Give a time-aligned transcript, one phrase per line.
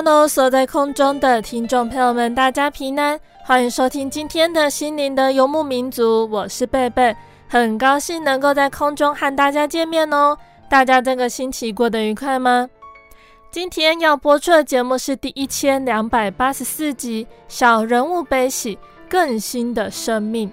[0.00, 7.14] 哈喽，所在空中的听众朋友们，大家平安，欢迎收听今天的心灵的游牧民族，我是贝贝，
[7.46, 10.34] 很高兴能够在空中和大家见面哦。
[10.70, 12.66] 大家这个星期过得愉快吗？
[13.50, 20.48] 今天要播出的节目是第一千两百八十四集《小人物悲喜，更新的生命》。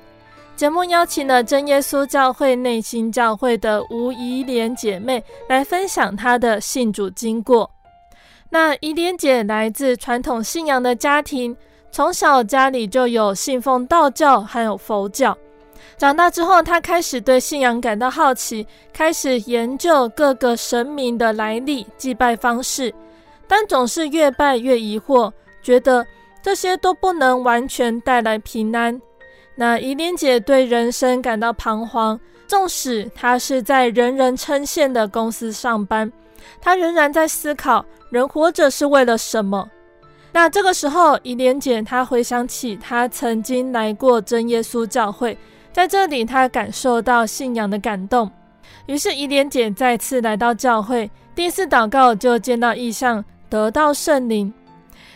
[0.57, 7.71] 节目邀请了真耶稣教会内心教会的吴怡莲姐妹来分享她的信主经过。
[8.49, 11.55] 那伊莲姐来自传统信仰的家庭，
[11.91, 15.37] 从小家里就有信奉道教还有佛教。
[15.97, 22.93] 长大之后，她开始对信仰感到好奇，开始研究各个神明的来历、祭拜方式，
[23.47, 25.31] 但总是越拜越疑惑，
[25.61, 26.05] 觉得
[26.41, 28.99] 这些都不能完全带来平安。
[29.55, 36.11] 那伊莲姐对人生感到彷徨，纵使她是在人人称羡的公司上班，
[36.61, 37.85] 他仍然在思考。
[38.09, 39.69] 人活着是为了什么？
[40.31, 45.37] 那这个时候，伊莲姐她回想起她曾经来过真耶稣教会，
[45.73, 48.31] 在这里她感受到信仰的感动。
[48.86, 54.53] 于是伊莲姐再次来到教会，第一次祷告就见到异象，得到圣灵。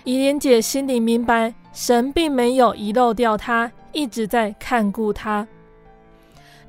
[0.04, 5.48] 伊莲姐心里明白，神并没有遗漏掉她，一直在看顾她。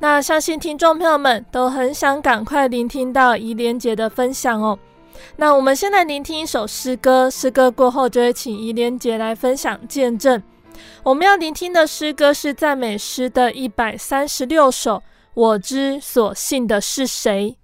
[0.02, 4.76] 那相信听众朋友们都很想赶快聆听到怡莲杰的分享哦。
[5.36, 10.42] 那我们先来聆听一首诗歌，诗歌过后就会请怡莲杰来分享见证。
[11.04, 14.96] 我们要聆听的诗歌是赞美诗的一百三十六首，
[15.34, 17.56] 《我之所信的是谁》。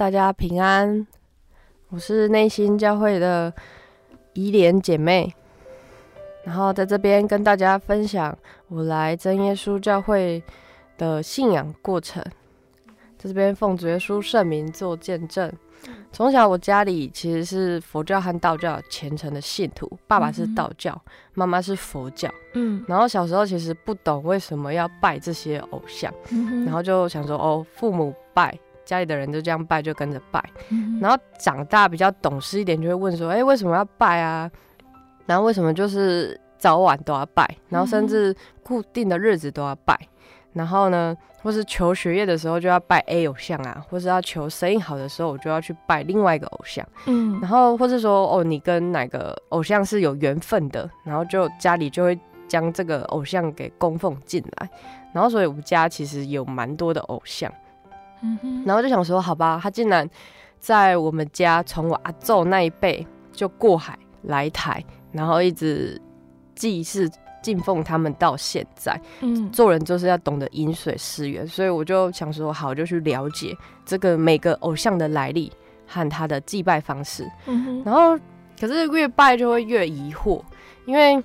[0.00, 1.06] 大家平安。
[1.90, 3.52] 我是内心教会的
[4.32, 5.30] 怡莲姐妹，
[6.42, 8.34] 然后在这边跟大家分享
[8.68, 10.42] 我来真耶稣教会
[10.96, 12.24] 的信仰过程，
[13.18, 15.52] 在这边奉主耶稣圣名做见证。
[16.10, 20.98] 从小我家里其实是佛教和道教虔诚的信徒，爸爸是道教，
[21.34, 22.26] 妈妈是佛教。
[22.54, 26.10] 嗯，然后小时候其实不懂为什么要拜这些偶像，
[26.64, 28.58] 然后就想说哦，父母拜。
[28.90, 30.42] 家里的人就这样拜，就跟着拜。
[30.70, 34.50] 嗯、然后长大比较懂事一点，就会问说：“哎、欸，为什么要拜啊？
[35.26, 37.48] 然后为什么就是早晚都要拜？
[37.68, 38.34] 然后甚至
[38.64, 39.96] 固定的日子都要拜？
[40.54, 46.84] 然后呢，或是求学业的时候就要拜 A 偶像啊，或是要求生意好的时候，我就要去拜另外一个偶像。
[47.06, 54.68] 嗯，然后或是说哦，你跟哪个偶像是有缘分的，然后就家里就会将这个偶像给供奉进来。
[55.12, 57.52] 然后所以我们家其实有蛮多的偶像。”
[58.66, 60.08] 然后就想说，好吧，他竟然
[60.58, 66.00] 在我们家从我阿祖那一辈就过海来台，然后一直
[66.54, 67.10] 祭祀
[67.42, 69.00] 敬奉他们到现在。
[69.20, 73.56] 嗯，做人就是要懂得饮水思源，所以我就想说，好，就去了解
[73.86, 75.50] 这个每个偶像的来历
[75.86, 77.26] 和他的祭拜方式。
[77.46, 78.18] 嗯哼，然后
[78.60, 80.42] 可是越拜就会越疑惑，
[80.84, 81.22] 因为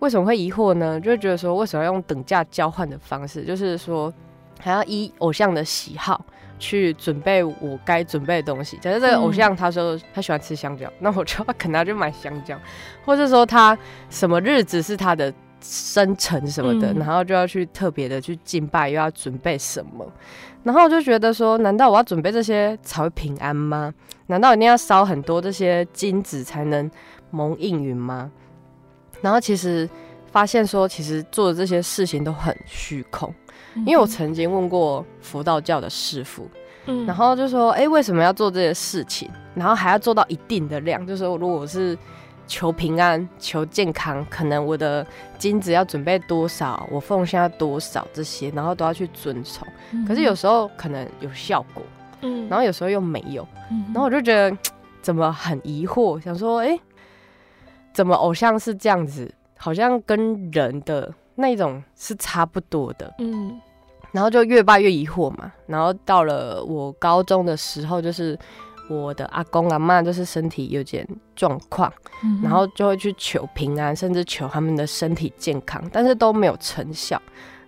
[0.00, 1.00] 为什么会疑惑呢？
[1.00, 3.44] 就会觉得说，为什么要用等价交换的方式？
[3.44, 4.12] 就是说。
[4.60, 6.24] 还要依偶像的喜好
[6.58, 8.76] 去准备我该准备的东西。
[8.78, 12.58] 假设这个偶像他说他喜欢吃香蕉，嗯、 那我就可能要去买香蕉，
[13.04, 13.76] 或者说他
[14.10, 20.06] 什么日子是他的生辰什么的，嗯、然后就要去特别的去敬拜，又要准备什么。
[20.62, 23.92] 然后我就觉得说，难道我要准备这些才会平安吗？
[24.26, 26.90] 难道一定要烧很多这些金子才能
[27.30, 28.30] 蒙应允吗？
[29.20, 29.88] 然后其实
[30.30, 33.32] 发现说，其实做的这些事情都很虚空。
[33.74, 36.48] 因为我曾经问过佛道教的师傅，
[36.86, 39.28] 嗯，然后就说，哎、欸，为什么要做这些事情？
[39.54, 41.96] 然后还要做到一定的量，就是说，如果是
[42.46, 45.06] 求平安、求健康，可能我的
[45.38, 49.66] 金子要准备多少，我奉献要多少，这些，然后都要去遵从。
[49.92, 51.82] 嗯、可是有时候可能有效果，
[52.22, 54.56] 嗯，然后有时候又没有，嗯、然后我就觉得
[55.02, 56.80] 怎么很疑惑，想说，哎、欸，
[57.92, 61.12] 怎么偶像是这样子，好像跟人的。
[61.34, 63.60] 那种是差不多的，嗯，
[64.12, 65.52] 然后就越拜越疑惑嘛。
[65.66, 68.38] 然后到了我高中的时候，就是
[68.88, 77.20] 我的阿公阿妈就是身体有点状况，嗯、然后就会去求平安，甚至求他们的身体健康，但是都没有成效。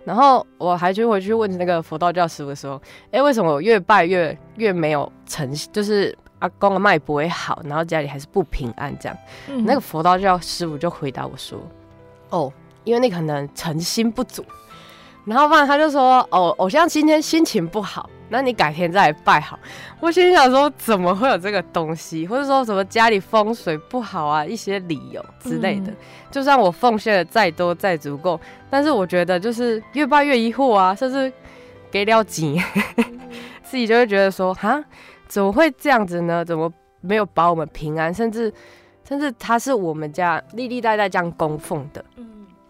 [0.05, 2.81] 然后我还去回去问那个佛道教师傅说
[3.11, 5.53] ：“哎，为什么我越拜越越没有成？
[5.73, 9.17] 就是阿公阿妈也不会好，然后家里还是不平安这样？”
[9.49, 11.59] 嗯、那个佛道教师傅就回答我说
[12.31, 12.53] ：“哦。”
[12.87, 14.45] 因为你可能诚心不足，
[15.25, 19.59] 然后不然他就说，哦，偶像今天心情不好，那你改天再来拜好。
[19.99, 25.91] 我心想说，怎么会有这个东西，或者说什么家里风水不好啊，一些理由之类的。
[25.91, 25.97] 嗯、
[26.31, 28.39] 就算我奉献的再多再足够，
[28.69, 31.31] 但是我觉得就是越拜越疑惑啊，甚至
[31.91, 32.63] 给了钱，
[33.63, 34.81] 自己就会觉得说，哈，
[35.27, 36.45] 怎么会这样子呢？
[36.45, 38.13] 怎么没有保我们平安？
[38.13, 38.53] 甚至
[39.05, 42.05] 甚至他是我们家历历代代这样供奉的。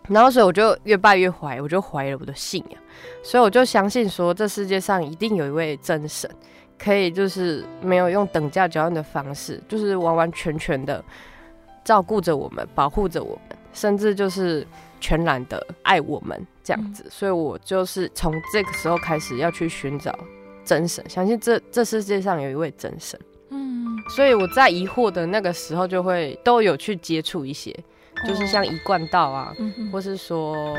[0.08, 2.82] 然后，所以我就越拜越怀，我就怀疑了我的信仰，
[3.22, 6.30] 所以我就相信说，这世界上一定有一位真神，
[6.78, 11.04] 可以就是没有用等价交换的方式，就是完完全全的
[11.84, 14.66] 照顾着我们，保护着我们，甚至就是
[15.02, 17.06] 全然的爱我们这样子。
[17.10, 20.18] 所以我就是从这个时候开始要去寻找
[20.64, 23.20] 真神，相信这这世界上有一位真神。
[23.50, 27.76] 嗯，所以我在疑惑的那个时候，就会都有去接触一些。
[28.25, 30.77] 就是像一贯道啊，嗯、或是说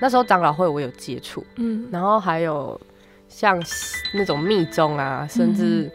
[0.00, 2.80] 那时候长老会我有接触，嗯，然后还有
[3.28, 3.60] 像
[4.12, 5.90] 那种密宗啊，甚至、嗯、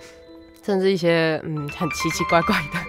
[0.64, 2.80] 甚至一些嗯很奇奇怪怪的，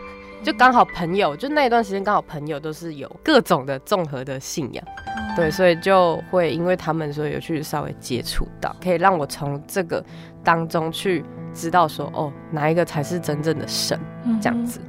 [0.45, 4.85] 就刚好朋友，就那一段时间刚好朋友都是有各种的综合的信仰，
[5.17, 10.05] 嗯、对，所以就会因为他们所以有去稍微接触到，可以让我从这个
[10.45, 13.99] 当中去知道说哦哪一个才是真正的神，
[14.41, 14.81] 这样子。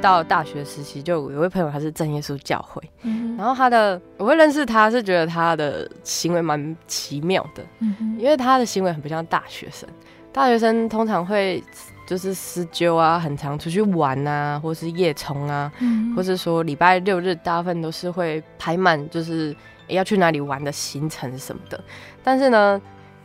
[0.00, 9.88] 到大学时期，就有位朋友他是正耶稣教会，嗯、然后他的我会认识他是觉得他的行为蛮奇妙的，嗯、因为他的行为很不像大学生，
[10.32, 11.62] 大学生通常会
[12.06, 19.54] 就是私纠啊，很常出去玩啊，或是夜冲啊，嗯，或是说礼拜六日大部分都是会排满，就是
[19.88, 21.82] 要去哪里玩的行程什么的。
[22.24, 22.80] 但是呢，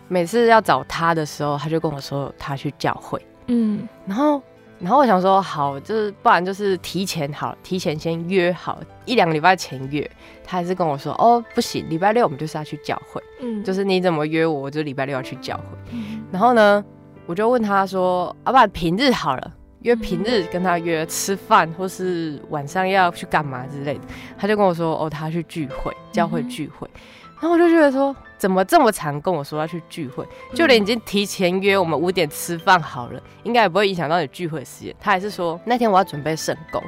[0.08, 4.42] 每次要找他的时候，他就跟我说他去教会，嗯，然后。
[4.86, 10.08] 然后我想说，好，就是不然就是提前好，提前先约好一两个礼拜前约。
[10.44, 15.64] 他还是跟我说，哦，不行，礼拜六我们就是要去教会，嗯，就是你怎么约我，我就礼拜六要去教会。
[15.92, 16.86] 嗯、然后呢，
[17.26, 24.02] 我就问他说，啊，不然平日好了，约平日跟他约吃饭，或是晚上要去干嘛之类的。
[24.38, 26.88] 他就跟我说，哦，他去聚会，教会聚会。
[26.94, 27.02] 嗯
[27.42, 30.28] 然后我就觉得说，怎么这么常跟我说要去聚会？
[30.54, 34.96] 就连已经提前约我们五点吃饭好了，应该也不会影响到你聚会的时间。
[35.00, 36.82] 他还是说那天我要准备圣功，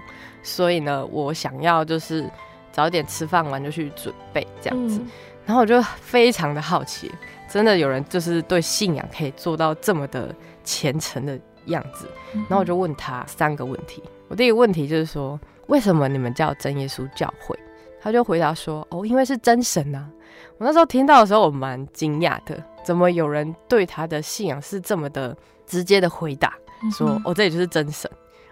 [0.44, 2.30] 所以呢，我想要就是
[2.72, 5.02] 早点吃饭完就去准备这样子。
[5.46, 7.10] 然后我就非常的好奇，
[7.50, 10.36] 真的有人就是对信仰可以做到这么的
[10.66, 12.06] 虔诚的样子。
[12.34, 14.04] 然后我就问他三个问题。
[14.28, 17.58] 我第一个问题就是说，为什么你们叫真耶稣教会？
[18.02, 20.06] 他就回答说，哦，因为是真神啊。
[20.60, 25.36] 我那时候听到的时候，我蛮惊讶的，怎么有人对他的信仰是这么的
[25.68, 26.54] 直接的回答，
[26.92, 28.10] 说：“哦，这里就是真神。”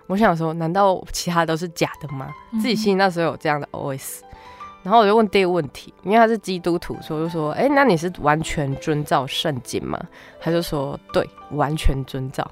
[0.07, 2.31] 我想说，难道其他都是假的吗？
[2.62, 4.21] 自己心里那时候有这样的 OS。
[4.83, 10.00] 然后我就问第一个问题，因为他是基督徒，所以我就说：“哎，那你是完全遵照圣经吗？”
[10.39, 12.47] 他就说：“对，完全遵照。”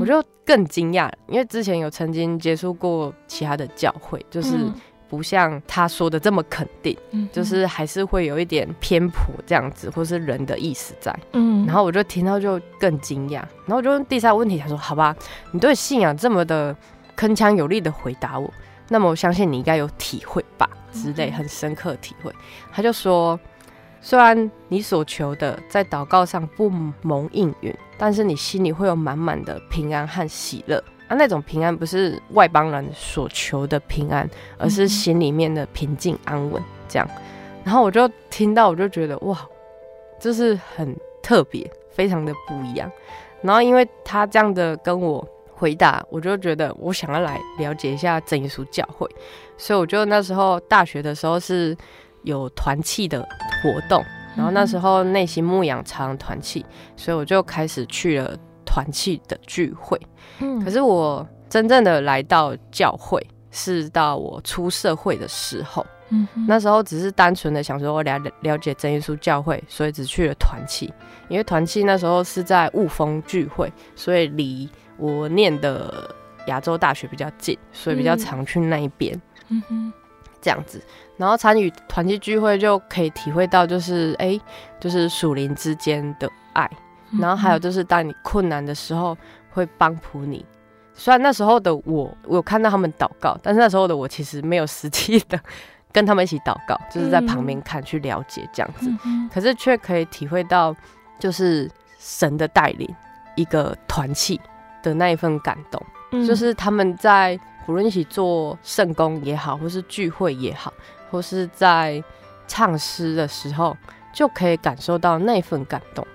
[0.00, 4.72] 我就更惊讶了，因为之前有曾经接触过其他的教会，就是。
[5.08, 13.34] 不像他说的这么肯定，嗯，就是还是会有一点偏颇这样子，或是人的意思在，嗯，然后我就听到就更惊讶，
[13.66, 15.14] 然后我就问第三个问题，他说：“好吧，
[15.52, 16.74] 你对信仰这么的
[17.16, 18.50] 铿锵有力的回答我，
[18.88, 22.32] 那么我相信你应该有体会吧，之类很深刻的体会。”
[22.72, 23.38] 他就说
[24.00, 26.70] ：“虽然你所求的在祷告上不
[27.02, 37.08] 蒙应允，但是你心里会有满满的平安和喜乐。”啊，那种平安不是外邦人所求的平安，而是心里面的平静安稳这样。
[37.62, 39.38] 然后我就听到，我就觉得哇，
[40.18, 42.90] 就是很特别，非常的不一样。
[43.42, 49.08] 然后因为他这样的跟我回答，我就觉得我想要来了解一下真耶稣教会，
[49.58, 51.76] 所以我就那时候大学的时候是
[52.22, 53.20] 有团契的
[53.62, 54.02] 活动，
[54.34, 56.64] 然后那时候内心牧养常团契，
[56.96, 58.34] 所以我就开始去了。
[58.66, 59.96] 团契的聚会，
[60.38, 70.92] 嗯，可是我真正的来到教会是到我出社会的时候，嗯，那时候只是单纯的想说我了了解真耶稣教会，所以只去了团契，
[71.28, 76.10] 因为团契那时候是在雾峰聚会，所以离我念的
[76.46, 79.92] 亚洲大学比较近，所以比较常去那一边，嗯哼，
[80.40, 80.82] 这样子，
[81.16, 84.40] 然后参与团契聚会就可以体会到，就是哎、欸，
[84.80, 86.68] 就是属灵之间的爱。
[87.20, 89.16] 然后还有就是，当你困难的时候
[89.54, 90.44] 会帮扶你。
[90.92, 95.40] 虽然那时候的我，我有看到他们祷告，但是那时候的我其实没有实际的
[95.90, 98.90] 跟他们一起祷告，就是在旁边看去了解这样子。
[99.32, 100.74] 可是却可以体会到，
[101.18, 102.88] 就是神的带领，
[103.36, 104.40] 一个团契
[104.82, 105.82] 的那一份感动。
[106.26, 110.72] 就是他们在不论一起做圣工也好，或是聚会也好，
[111.10, 112.00] 或是在
[112.46, 113.76] 唱诗的时候，
[114.12, 116.06] 就可以感受到那份感动。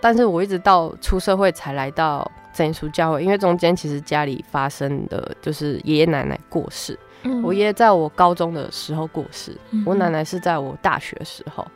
[0.00, 6.98] 但是我一直到出社会才来到真耶稣教会，因为中间其实家里发生的就是爷爷奶奶过世。
[7.24, 11.66] 嗯、我爷爷在我高中的时候过世，嗯、我奶奶是在我大学的时候。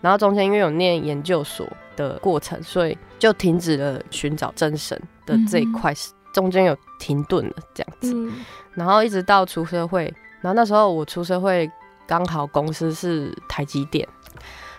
[0.00, 5.96] 然后中间因为有念研究所的过程，所以就停止了寻找真神的这一块，嗯、
[6.32, 8.12] 中间有停顿了这样子。
[8.14, 8.32] 嗯、
[8.74, 10.04] 然后一直到出社会，
[10.40, 11.70] 然后那时候我出社会
[12.06, 14.06] 刚好公司是台积电，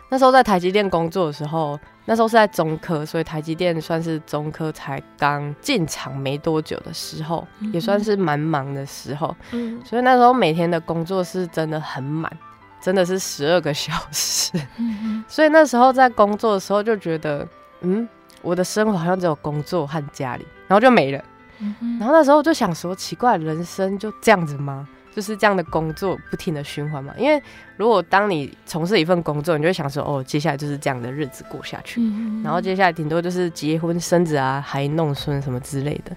[0.09, 1.79] 那时候在台积电工作的时候。
[2.05, 9.35] 那时候是在中科，所以台积电算是中科才刚进场没多久的时候，嗯、也算是蛮忙的时候。
[9.51, 12.31] 嗯，所以那时候每天的工作是真的很满，
[12.79, 14.51] 真的是十二个小时。
[14.77, 17.47] 嗯、所以那时候在工作的时候就觉得，
[17.81, 18.07] 嗯，
[18.43, 21.23] 我的生活好像只有工作和家里，然后就没了。
[21.59, 24.87] 嗯、然后那时候我就想说，奇怪，人生就这样子吗？
[25.15, 27.41] 就是这样的工作不停的循环嘛，因为
[27.77, 36.13] 如果当你从事一份工作，你就会想说，哦，接下来就是这样的日子过下去，嗯、然后接下来顶多就是结婚生子啊，还弄孙什么之类的。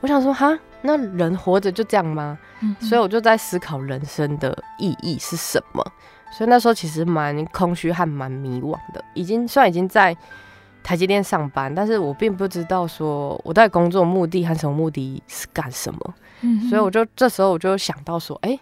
[0.00, 2.36] 我想说，哈，那人活着就这样吗？
[2.62, 5.84] 嗯、所以我就在思考人生的意义是什么。
[6.32, 10.16] 所以那时候其实蛮空虚和蛮迷惘的，已经虽然已经在
[10.82, 16.14] 台积电上班，但是我并不知道说我在工作目的和什么目的是干什么。
[16.42, 18.60] 嗯、所以我就这时候我就想到说，哎、欸，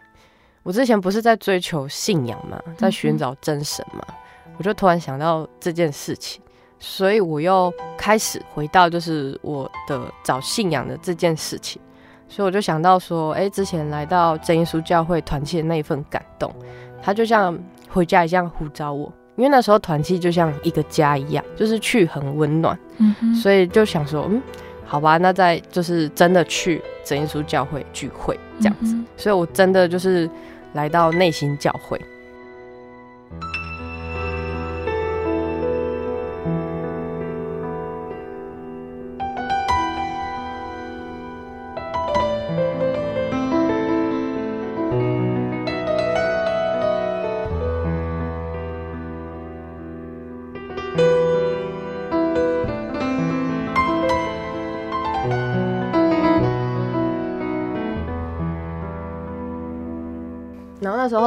[0.62, 2.60] 我之前不是在追求信仰嘛？
[2.76, 4.04] 在寻找真神嘛？
[4.46, 6.42] 嗯、我就突然想到这件事情，
[6.78, 11.80] 所以我又开始回到就是我的找信仰的这件事情，
[12.28, 16.52] 所以我就想到说，哎，之前来到真耶稣教会团契的那一份感动，
[17.00, 17.56] 他就像
[17.88, 24.42] 回家一样呼召我，因为那时候团契就像一个家一样，就是去很温暖，嗯，所以就想说，嗯，
[24.84, 30.28] 好吧，那再就是真的去真耶稣教会聚会这样子，嗯，所以我真的就是
[30.72, 31.98] 来到内心教会。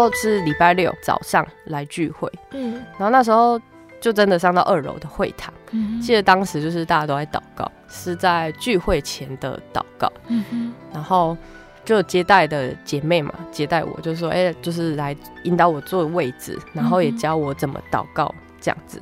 [0.02, 3.60] 候是礼拜六早上来聚会，嗯，然后那时候
[4.00, 11.38] 就真的上到二楼的会堂，嗯，记得当时就是大家都在祷告，是在聚会前的祷告，嗯哼，然后
[11.86, 19.02] 就接待的姐妹嘛，接待我就说，哎、欸，就是来引导我坐位置，然后也教我怎么祷告这样子，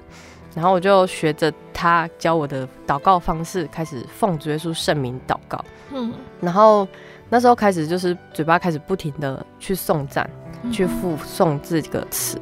[0.54, 6.88] 然后我就学着他教我的祷告方式，开始奉主耶稣圣名祷告，嗯，然后
[7.30, 10.30] 那时候开始就是嘴巴开始不停的去送赞。
[10.72, 12.40] 去附送这个词，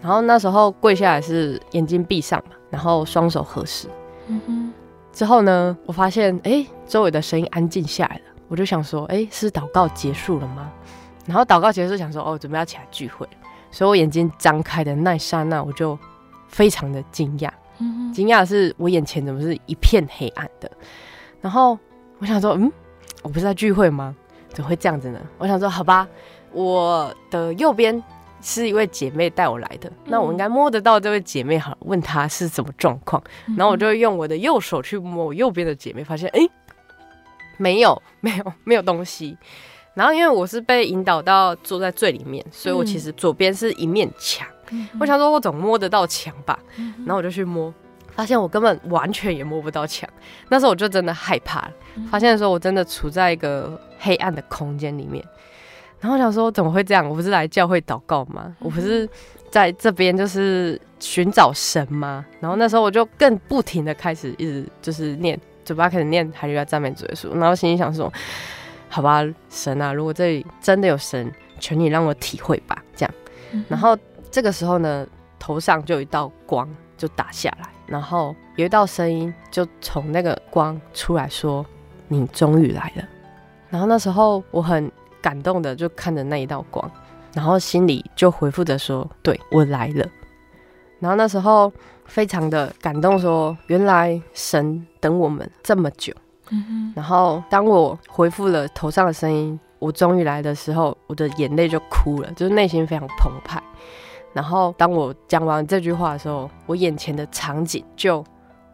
[0.00, 3.88] 然后那时候跪下来是眼睛闭上嘛，然后双手合十。
[4.26, 4.72] 嗯哼。
[5.12, 10.70] 之后呢，我发现哎、欸，周围的声音安静下来了，我就想说，哎、欸，是祷告结束了吗？
[11.26, 13.28] 然后祷告结束，想说，哦，准备要起来聚会，
[13.72, 15.98] 所以我眼睛张开的那一刹那，我就
[16.46, 17.50] 非常的惊讶。
[18.14, 20.70] 惊讶的是我眼前怎么是一片黑暗的？
[21.40, 21.76] 然后
[22.18, 22.70] 我想说，嗯，
[23.22, 24.14] 我不是在聚会吗？
[24.50, 25.20] 怎么会这样子呢？
[25.38, 26.06] 我想说，好吧。
[26.52, 28.02] 我的右边
[28.42, 33.22] 是一位姐妹带我来的，嗯、那我应该摸得到这位姐妹，好问她是什么状况。
[33.46, 36.50] 嗯、然后我就用我的右手去摸我右边的姐妹，发现哎、欸，
[37.58, 39.36] 没有， 没有，没有东西。
[39.92, 44.46] 然后因为我是被引导到坐在最里面，所以我其实左边是一面墙。
[44.70, 46.58] 嗯、我想说，我总摸得到墙吧？
[46.76, 47.74] 嗯、然后我就去摸，
[48.12, 50.08] 发现我根本完全也摸不到墙。
[50.48, 51.72] 那时候我就真的害怕了，
[52.10, 55.22] 发现的时候我真的处在一个黑暗的空间里面。
[56.00, 57.06] 然后我想说，怎么会这样？
[57.06, 58.56] 我不是来教会祷告吗？
[58.60, 59.06] 我不是
[59.50, 62.24] 在这边就是寻找神吗？
[62.40, 68.10] 然后那时候我就更不停的开始一直就是念，嘴巴开始念哈利路亚赞美主耶稣，然后心里想说，
[68.88, 73.14] 好吧，神啊，如果这里真的有神，求你让我体会吧，这样。
[73.68, 73.94] 然后
[74.30, 75.06] 这个时候呢，
[75.38, 81.66] 头上就有一道光就打下来，然后有一道声音就从那个光出来说
[82.08, 83.04] ：“你终于来了。”
[83.68, 84.90] 然后那时候我很。
[85.22, 86.90] 感动的就看着那一道光，
[87.34, 90.06] 然后心里就回复着说：“对，我来了。”
[90.98, 91.72] 然后那时候
[92.04, 96.12] 非常的感动，说：“原来神等我们这么久。”
[96.96, 103.62] 然后当我回复了头上的声音，我终于来的时候，我的眼泪就哭了，就是内心非常澎湃。
[104.32, 108.24] 然后当我讲完这句话的时候，我眼前的场景就，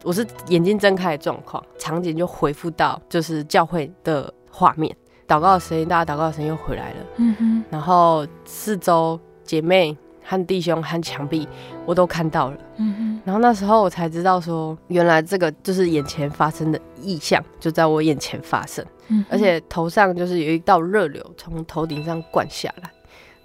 [0.03, 4.95] 我是眼睛睁开的状况，场景就回复到就是教会的画面。
[5.27, 6.95] 祷告的声音，大家祷告的声音又回来了。
[7.17, 11.47] 嗯哼，然后四周姐妹和弟兄和墙壁，
[11.85, 12.57] 我都看到了。
[12.77, 18.85] 嗯哼，然后那时候我才知道说，原来这个就是眼前发生的异象，就在我眼前发生。
[19.09, 22.89] 嗯，而且头上就是有一道热流从头顶上灌下来，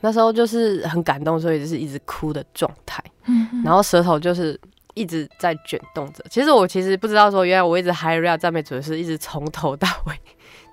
[0.01, 3.03] 那时候就是很感动，所以就是一直哭的状态。
[3.27, 4.59] 嗯，然后舌头就是
[4.95, 6.25] 一直在卷动着。
[6.29, 8.19] 其实我其实不知道说，原来我一直嗨。
[8.19, 10.15] real 赞美主是一直从头到尾。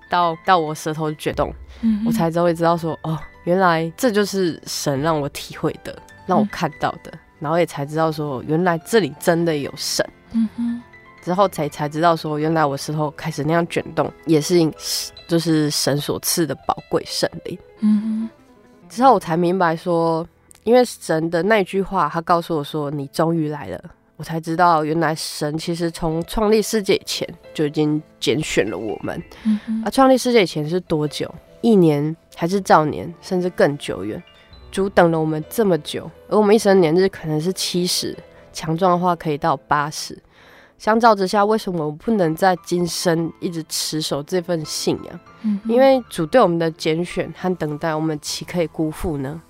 [0.10, 10.06] 到到我舌头卷动，嗯、我才终于知道说，哦，原来这就是神让我体会的，让我看到的，嗯、然后也才知道说，原来这里真的有神。
[10.32, 10.82] 嗯哼，
[11.24, 14.60] 之后才才知道说，原来我舌头开始那样卷动，也是
[15.28, 17.58] 就是神所赐的宝贵圣灵。
[17.80, 18.30] 嗯哼，
[18.90, 20.28] 之后我才明白说，
[20.64, 23.84] 因为神的那句话，他告诉我说，你终于来了。
[24.20, 29.24] 我才知道，原来神其实从创立世界以前就已经拣选了我们。
[29.46, 31.34] 嗯、哼啊，创立世界以前是多久？
[31.62, 34.22] 一年还是兆年，甚至更久远？
[34.72, 38.14] 主等了我们这么久，而我们一生年日可能是七十，
[38.52, 40.22] 强壮的话可以到八十。
[40.78, 45.20] 相较之下，为什么我不能在今生一直持守这份信仰？
[45.44, 49.42] 嗯、因为主对我们的拣选和等待，我们岂可以辜负呢？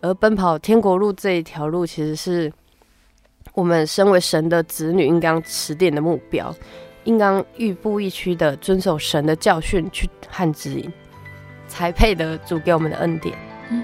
[0.00, 2.52] 而奔跑天国路这一条路，其实是。
[3.58, 6.54] 我们身为神的子女，应当持定的目标，
[7.02, 10.92] 应当亦步亦趋的遵守神的教训去和指引，
[11.66, 13.36] 才配得主给我们的恩典。
[13.70, 13.82] 嗯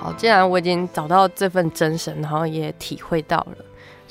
[0.00, 3.56] 好，既然我已经找到这份真神，然后也体会到了。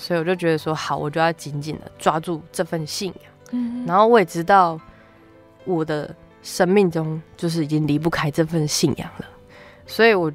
[0.02, 3.32] 所以我就觉得说好，我就要紧紧的抓住这份信仰。
[3.52, 4.80] 嗯，然后我也知道
[5.64, 9.26] 我的生命中就是已经离不开这份信仰了，
[9.86, 10.34] 所以我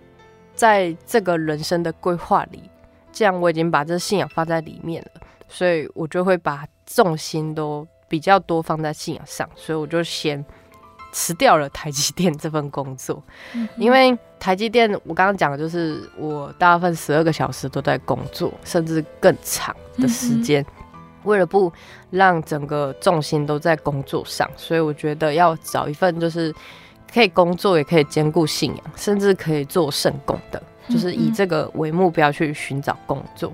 [0.54, 2.62] 在这个人生的规划里，
[3.10, 10.44] 既然我已经把这信仰放在里面了，所以我就会把重心都比较多放在信仰上，所以我就先。
[11.16, 13.22] 辞掉了台积电这份工作，
[13.54, 20.62] 嗯、因为台积电我刚刚讲的就是我大部分十二个小时都在工作，甚至更长的时间。
[20.62, 20.84] 嗯、
[21.24, 21.72] 为了不
[22.10, 26.54] 让整个重心都在工作上，所以我觉得要找一份就是
[27.10, 33.50] 可以工作也可以兼顾信仰，甚至可以做圣工的，就是以这个为目标去寻找工作。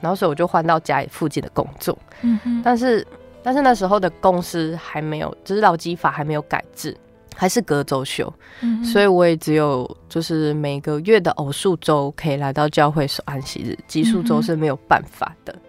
[0.00, 3.06] 然后所以我就换到家里附近的工作，嗯、但是。
[3.44, 6.96] 但是那时候的公司还没有，就是劳基法还没有改制，
[7.34, 15.52] 还是隔周休，嗯、所以我也只有就是每个月的偶数周可以来到教会守安息日，奇数周是没有办法的。
[15.52, 15.60] 嗯、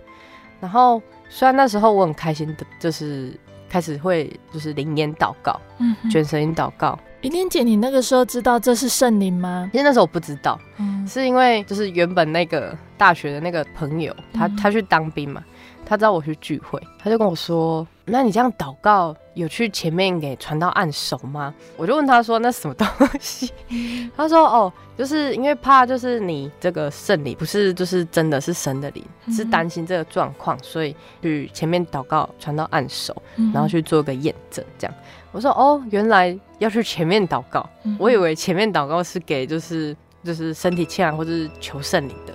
[0.62, 3.38] 然后虽然那时候我很开心的，就是
[3.70, 6.98] 开始会就是灵言祷告，嗯，卷舌音祷告。
[7.22, 9.70] 伊莲姐，你那个时候知道这是圣灵吗？
[9.72, 15.44] 其实那时候我不知道，嗯、是因为就是原本那个大学的那个朋友，他他去当兵嘛。
[15.86, 22.86] 他知道我去聚会，他就跟我说：“那你这样祷告，有去前面给传到按手吗？”我就问他说：“那什么东
[23.20, 23.50] 西？”
[24.16, 33.16] 他说：“哦，就是因为怕，就是你这个圣灵不是，就是真的是神的灵，是担心这个状况，所以去前面祷告传到按手，
[33.54, 34.94] 然后去做个验证。”这样，
[35.32, 42.34] 我说：“哦，原来要去前面祷告，我以为前面祷告是给就是就是身体欠或者是求圣灵的。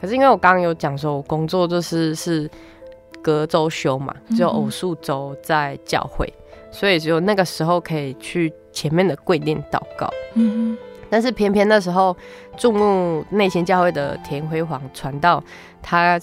[0.00, 2.48] 可是因为我刚刚有讲说，我工作就是是。”
[3.22, 10.08] 隔周休嘛，只有偶数周在教会，嗯、所以只有那个时候可以去前面的跪殿祷告。
[10.34, 10.78] 嗯哼，
[11.10, 12.16] 但是偏偏那时候
[12.56, 15.42] 注目内心教会的田辉煌传道，
[15.82, 16.18] 他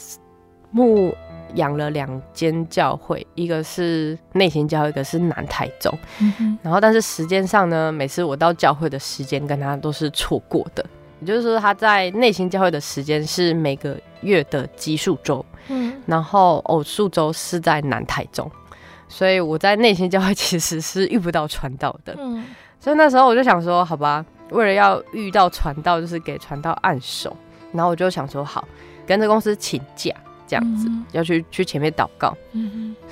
[0.71, 1.13] 牧
[1.53, 5.95] 养了两间教会，一个是内心教会，一个是南台中。
[6.19, 10.85] 嗯、哼然后但是时间上呢，每次我到教会的时间跟他都是错过的，
[11.21, 15.45] 也就是说他在内心教会的时间是每个月的奇数周。
[15.69, 18.49] 嗯，然后偶数周是在南台中，
[19.07, 22.15] 所以我在内心教会其实是遇不到传道的。
[22.17, 22.43] 嗯，
[22.79, 27.35] 所以那时候我就想说，好吧，为了要遇到传道，就是给传道按手，
[27.71, 28.67] 然后我就想说，好，
[29.05, 30.13] 跟着公司请假
[30.47, 32.35] 这样子，嗯、要去去前面祷告。
[32.53, 33.07] 嗯哼，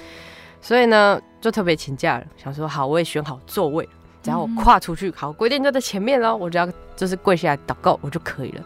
[0.61, 3.87] 所以呢，就特别请假了，想说好，我也选好座位。
[4.25, 8.63] 只要我跨出去，好，规定就在前面喽，我只要就是跪下来祷告，我就可以了。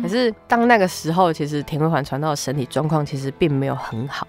[0.00, 4.24] 可是当那个时候，其实田辉煌传道的身体状况其实并没有很好，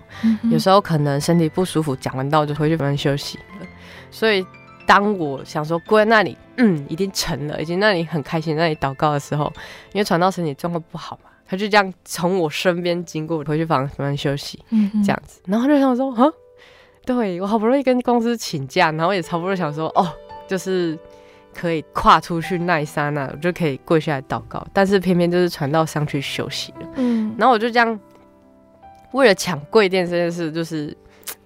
[0.49, 3.67] 有时候可能身体不舒服，讲完道就回去房间休息了。
[4.09, 4.43] 所以
[4.87, 9.53] 当我想说跪在那里，嗯，已经成了，已经那里很开心，那里祷告的时候，
[9.93, 16.27] 因为传道身体状况不好嘛，他就这样从我身边经过，回去房间休息，嗯、哼这样子，然后就想说，哈，
[17.05, 20.11] 对我好不容易跟公司请假，然后也差不多想说，哦。
[20.51, 20.99] 就是
[21.53, 26.89] 可以跨出去那一刹那，我就可以跪下来祷告，但是偏偏就是传道上去休息了。
[26.95, 27.97] 嗯，然后我就这样
[29.13, 30.93] 为了抢柜垫这件事，就是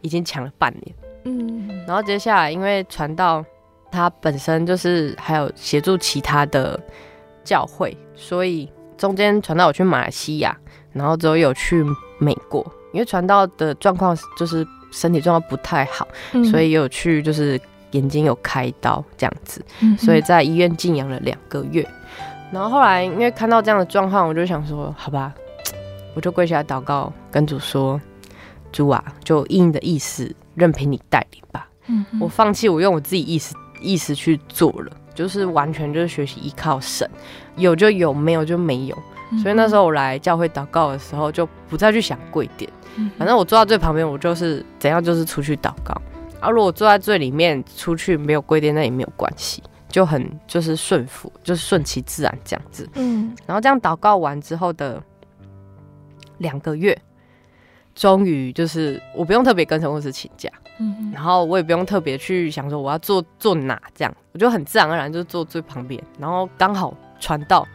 [0.01, 0.95] 已经抢了半年。
[1.25, 3.45] 嗯，然后接下来因为传道
[3.91, 6.79] 他本身就是还有协助其他的
[7.43, 10.57] 教会，所以中间传道我去马来西亚，
[10.93, 11.85] 然后之后有去
[12.17, 17.61] 美国，因为传道的状况就是身体状况不太好，嗯、所以有去就是。
[17.95, 19.63] 眼睛有开刀这样子，
[19.97, 21.87] 所以在医院静养了两个月。
[22.51, 25.33] 然后后来因为看到这样的状况，我就想说，好吧，
[26.13, 27.99] 我就跪下来祷告，跟主说
[28.71, 31.67] ：“主啊，就应你的意思，任凭你带领吧。”
[32.19, 37.09] 我放弃我用我自己意识意识去做了，就是完全就是学习依靠神，
[37.55, 38.97] 有就有，没有就没有。
[39.41, 42.69] 所以那时候我来教会祷告的时候，就不再去想跪点，
[43.17, 45.99] 反正我坐到最旁边，我就是怎样就是出去祷告。
[46.39, 52.87] 啊，如果坐在最里面，出去没有规定，那也没有关系，就很就是顺服，就是顺其自然这样子。
[52.95, 55.01] 嗯，然后这样祷告完之后的
[56.37, 56.95] 两个月，
[57.95, 67.65] 终于就是我不用特别跟陈牧师请假，嗯哼，然后我也不用特别去想说我要坐坐哪，这样我就很自然而然就坐最旁边，然后刚好传道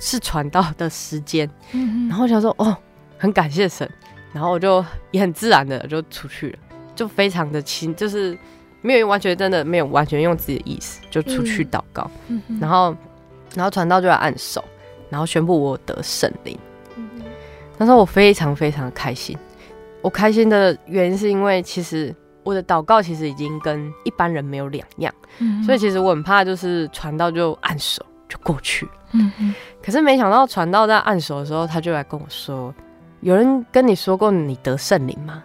[0.00, 2.76] 是传道的时间，嗯哼，然后我想说哦，
[3.16, 3.88] 很感谢神，
[4.32, 6.58] 然后我就也很自然的就出去了。
[6.98, 8.36] 就非常的轻，就是
[8.80, 12.10] 没有完全真的没有完全用自己的意思就出去祷告，
[12.60, 12.92] 然后
[13.54, 14.64] 然后传道就来按手，
[15.08, 16.58] 然后宣布我得圣灵。
[16.96, 17.22] 嗯、哼
[17.76, 19.38] 那时候我非常非常的开心，
[20.02, 28.88] 我开心的原因是因为其实我的祷告其实已经跟一般人没有两样，嗯、所以其实我很怕就是传道就按手，就过去。
[29.12, 29.54] 嗯嗯。
[29.80, 32.74] 可是没想到传道在按手的时候，他就来跟我说
[33.22, 35.44] ：“有人跟你说过你得圣灵吗？”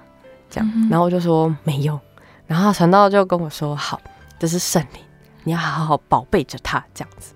[0.53, 1.99] 这样，然后我就说没有。
[2.45, 3.99] 然后传道就跟我说：“好，
[4.37, 5.01] 这是圣灵，
[5.43, 7.33] 你要好好宝贝着他。”这样子。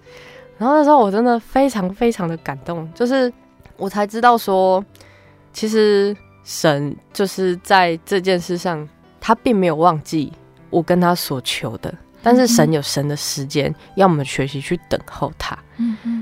[0.60, 3.32] 然后那时候我真的非常非常的感动，就是
[3.78, 4.84] 我才知道说，
[5.52, 8.88] 其实神就是在这件事上，
[9.20, 10.32] 他并没有忘记
[10.70, 15.58] 我跟他所求的，但是神有神的时间，要我们学习去等候他。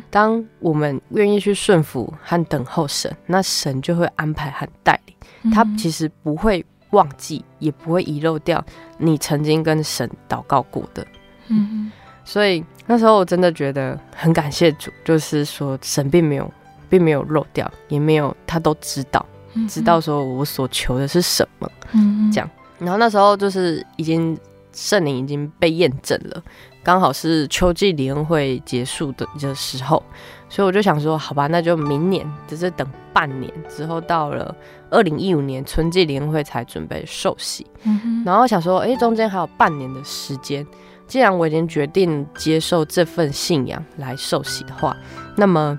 [0.09, 5.51] 当我们愿意去顺服和等候神，那神就会安排和带领。
[5.51, 8.63] 他其实不会忘记，也不会遗漏掉
[8.97, 11.05] 你曾经跟神祷告过的。
[11.49, 11.91] 嗯嗯。
[12.23, 16.51] 所以那时候我真的觉得很感谢主，就是说神并没有，
[16.89, 19.23] 并没有漏掉，也没有他都知道，
[19.69, 22.49] 知道说我所求的是什么，嗯，这样。
[22.79, 24.35] 然后那时候就是已经
[24.73, 26.43] 圣灵已经被验证了，
[26.83, 30.01] 刚好是秋季联会结束的的时候，
[30.49, 34.53] 所以我就想说，好吧，那就明年，只是等半年之后，到了
[34.95, 40.65] 二零一五年春季联会才准备受洗，嗯，然后想说，哎，中间还有半年的时间。
[41.05, 44.95] 既然我已经决定接受这份信仰来受洗的话，
[45.35, 45.77] 那么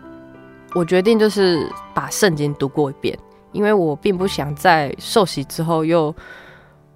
[0.74, 3.18] 我决定就是把圣经读过一遍，
[3.52, 6.14] 因为我并不想在受洗之后又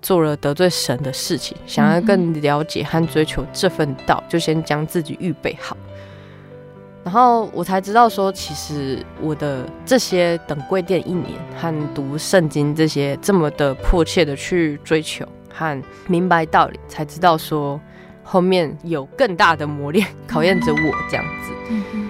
[0.00, 5.76] 做了得罪神的事情，想要更了解和追求这份道，就先将自己预备好。
[7.04, 17.80] 然后我才知道说，其实我的这些等贵店一年和读圣经这些这么的迫切的去追求和明白道理，才知道说。
[18.22, 20.78] 后面有更大的磨练考验着我，
[21.10, 22.09] 这样子。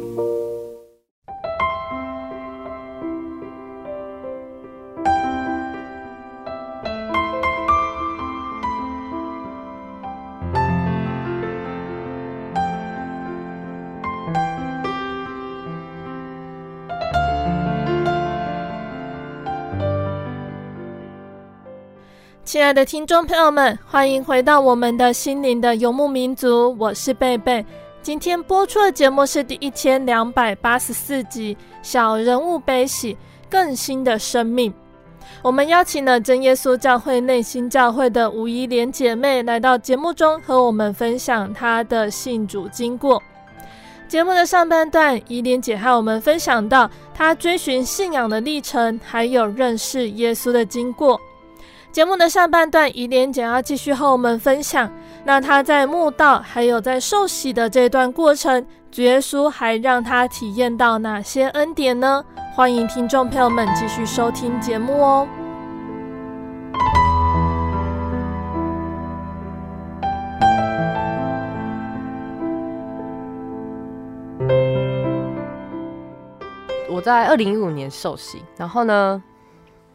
[22.71, 27.65] 爱的听众朋友们，欢迎回到我们的心灵的游牧民族，我是贝贝。
[28.01, 33.17] 今天播出的节目是第一千两百八十四集《小人物悲喜，
[33.49, 34.71] 更新的生命》。
[35.41, 43.21] 我们邀请了真耶稣教会内心教会的吴怡莲姐妹来到节目中，和我们分享她的信主经过。
[44.07, 51.19] 节目的上半段，怡莲姐和我们分享到她追寻信仰的历程，还有认识耶稣的经过。
[51.91, 54.89] 节目的上半段，怡莲姐要继续和我们分享，
[55.25, 62.23] 那她在墓道还有在受洗的这段过程，主耶稣还让她体验到哪些恩典呢？
[62.55, 65.27] 欢迎听众朋友们继续收听节目哦。
[76.89, 79.21] 我在二零一五年受洗，然后呢，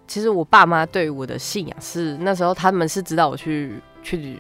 [0.07, 4.39] 其实我爸妈对我的信仰是那时候他们是知道我去去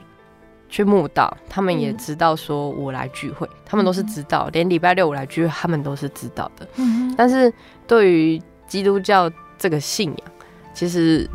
[0.69, 6.67] 去墓道，他们也知道说我来聚会，嗯、他们都是知道，连礼拜六我来聚会，他们都是知道的。
[6.77, 7.53] 嗯、但是
[7.87, 10.33] 对于基督教这个信仰，
[10.73, 11.29] 其实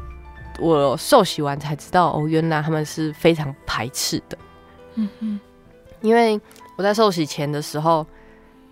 [0.59, 4.37] 我受洗完才知道，哦，原来他们是非常排斥的。
[4.95, 5.39] 嗯嗯，
[6.01, 6.39] 因为
[6.77, 8.05] 我在受洗前的时候，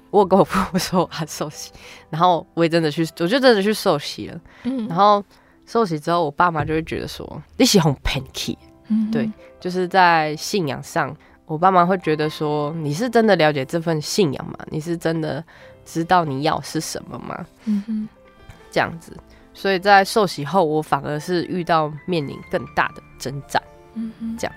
[0.10, 1.72] 我跟我婆婆说我要受洗，
[2.10, 4.42] 然后我也真的去，我就真的去受洗了。
[4.64, 5.24] 嗯，然后。
[5.70, 14.58] 受洗之后，我爸妈就会觉得说你是很偏激，嗯，对，就是在信仰上，我爸妈会觉得说你是真的了解这份信仰吗？
[14.72, 15.46] 你是真的
[15.86, 17.46] 知道你要是什么吗？
[17.66, 18.10] 嗯哼，
[18.72, 19.16] 这样子，
[19.54, 23.62] 所以在受洗后，我反而是遇到面临更大的征战。
[23.94, 24.56] 嗯哼，这样，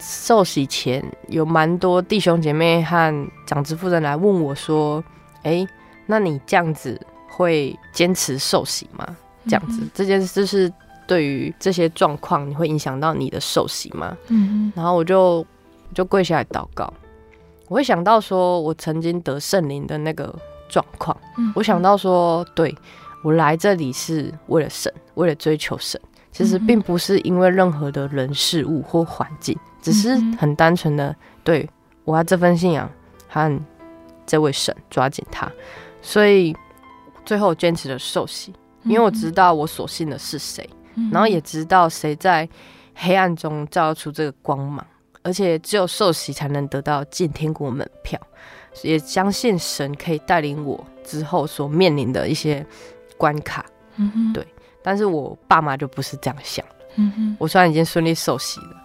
[0.00, 5.00] 受洗前有蛮多弟兄姐妹和长子夫人来问我说，
[5.44, 5.68] 哎、欸，
[6.06, 9.16] 那你这样子会坚持受洗吗？
[9.48, 10.72] 这样子，这件事是
[11.06, 14.16] 对于这些状况，你会影响到你的受洗吗？
[14.28, 15.44] 嗯，然后我就
[15.94, 16.92] 就跪下来祷告，
[17.68, 20.34] 我会想到说，我曾经得圣灵的那个
[20.68, 21.16] 状况。
[21.38, 22.74] 嗯，我想到说，对，
[23.24, 31.68] 我来这里是为了神，为了追求神，其实并不是因为任何的人事物或环境，只是很单纯的对
[32.04, 32.90] 我要这份信仰
[33.28, 33.60] 和
[34.26, 35.50] 这位神抓紧他，
[36.02, 36.54] 所以
[37.24, 38.52] 最后坚持了受洗，
[38.84, 40.68] 因为我知道我所信的是谁，
[41.12, 42.48] 然后也知道谁在
[42.94, 44.86] 黑暗中照出这个光芒。
[45.22, 48.18] 而且只有受洗才能得到进天国门票，
[48.82, 52.64] 也相信神可以带领我之后所面临的一些
[53.18, 53.62] 关卡。
[53.96, 54.46] 嗯，对。
[54.82, 56.64] 但是我爸妈就不是这样想。
[56.94, 58.76] 嗯，我虽然已经顺利受洗了，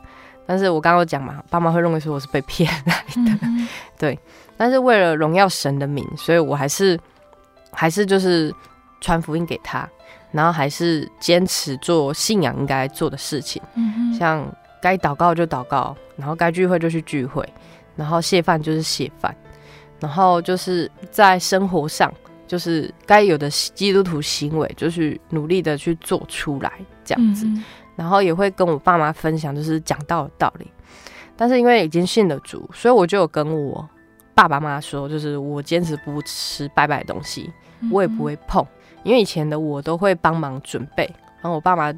[0.45, 3.39] 但是我刚刚有讲嘛，爸妈会认为说我是被骗来的。
[3.41, 3.67] 嗯。
[3.97, 4.19] 对。
[4.58, 6.99] 但是为了荣耀神的名，所以我还是
[7.71, 8.53] 还是就是
[9.03, 9.87] 传福音给他，
[10.31, 13.61] 然后还是坚持做信仰应该做的事情。
[13.75, 14.51] 嗯，像。
[14.83, 17.47] 该祷告就祷告，然后该聚会就去聚会，
[17.95, 19.33] 然后谢饭就是谢饭，
[20.01, 22.13] 然后就是在生活上，
[22.45, 26.69] 就是该有的基督徒行为，就是努力的去做出来
[27.05, 27.63] 这样子，嗯、
[27.95, 30.69] 然后也会跟我爸妈分享，就是讲道的道理。
[31.37, 33.87] 但是因为已经信了主，所以我就有跟我
[34.35, 37.49] 爸爸妈妈说，就是我坚持不吃拜拜的东西，
[37.89, 38.61] 我也不会碰，
[39.03, 41.03] 因为以前的我都会帮忙准备，
[41.41, 41.93] 然后我爸妈。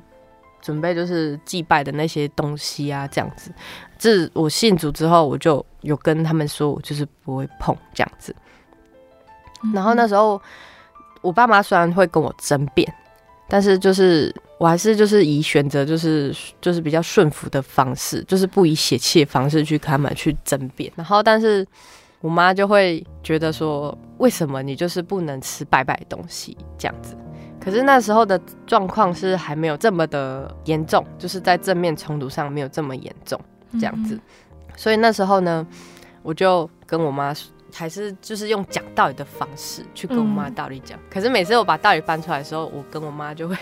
[0.61, 3.51] 准备就是祭拜的那些东西啊，这样子。
[3.99, 8.35] 这我信主之后，我就有跟他们说，我就是不会碰这样子。
[9.75, 10.41] 然后那时候，
[11.21, 12.91] 我爸妈虽然会跟我争辩，
[13.47, 20.91] 但是就是我还是就是以选择就是就是比较顺服的方式，就是不以血气的方式去跟他们去争辩。
[20.95, 21.63] 然后，但是
[22.25, 27.15] 我妈就会觉得说，为什么你就是不能吃白白东西这样子？
[27.59, 33.39] 可是那时候的状况是还没有这么的严重，就是在正面冲突上没有这么严重
[33.73, 34.19] 这样子，
[34.75, 35.67] 所以那时候呢，
[36.23, 37.31] 我就跟我妈
[37.71, 40.97] 还是就是用讲道理的方式去跟我妈道理讲。
[41.11, 43.55] 可是每次我把道理搬出来的时候，我跟我妈就会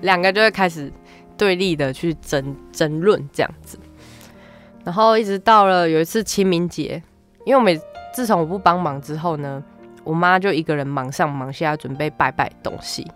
[0.00, 0.90] 两个就会开始
[1.36, 3.78] 对立的去争争论这样子，
[4.82, 7.02] 然后一直到了有一次清明节，
[7.44, 7.78] 因为我每
[8.12, 9.62] 自从我不帮忙之后呢，
[10.04, 13.06] 我妈就一个人忙上忙下准备拜拜东西。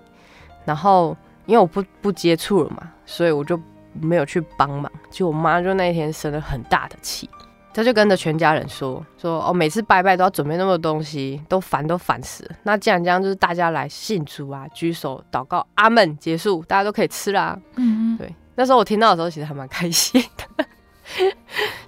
[0.65, 3.61] 然后，因为我不不接触了嘛，所以我就
[3.93, 4.91] 没有去帮忙。
[5.11, 7.29] 就我妈就那一天生了很大的气，
[7.75, 12.51] 她就跟着全家人说说哦，每次拜拜都要准备那么多东西，都烦都烦死了。
[12.63, 17.59] 那既然这样，就是大家来信主啊，举手祷告，阿门，结束，大家都可以吃啦。
[17.77, 18.33] 嗯，对。
[18.55, 20.65] 那时候我听到的时候，其实还蛮开心的。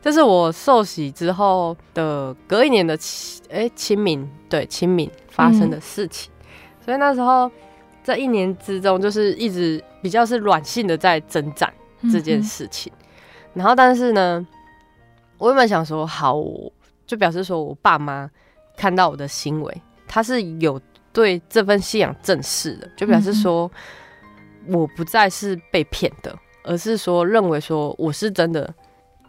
[0.05, 6.31] 这是我受洗之后的隔一年的清哎清明，对清明发生的事情。
[6.43, 7.51] 嗯、所以那时候。
[8.03, 11.73] 在一年之中，就是一直比较是软性的在征战
[12.13, 13.07] 这件事情，嗯、
[13.55, 14.47] 然后但是呢，
[15.39, 16.39] 我原本想说好，
[17.07, 18.31] 就表示说我爸妈
[18.77, 20.79] 看到我的行为，他是有
[21.15, 23.73] 对这份信仰正视的，就表示说
[24.69, 28.71] 我不再是被骗的，而是说认为说我是真的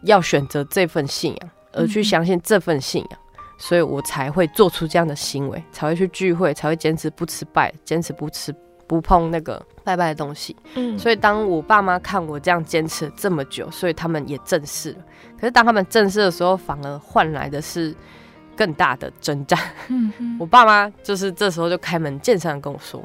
[0.02, 3.18] 要选择这份信仰，而去相信这份信仰。
[3.58, 8.54] 所以我才会做出这样的行为，才会去聚会，才会坚持不吃拜，坚持不吃。
[8.88, 14.98] 不碰那个拜拜的东西，嗯，所以当我爸妈看我这样坚持了这么久，所以他们也正视了。
[15.36, 17.92] 可是当他们正视的时候，反而换来的是
[18.56, 19.58] 更大的征战。
[19.88, 23.02] 嗯，我爸妈就是这时候就开门见山的跟我说：“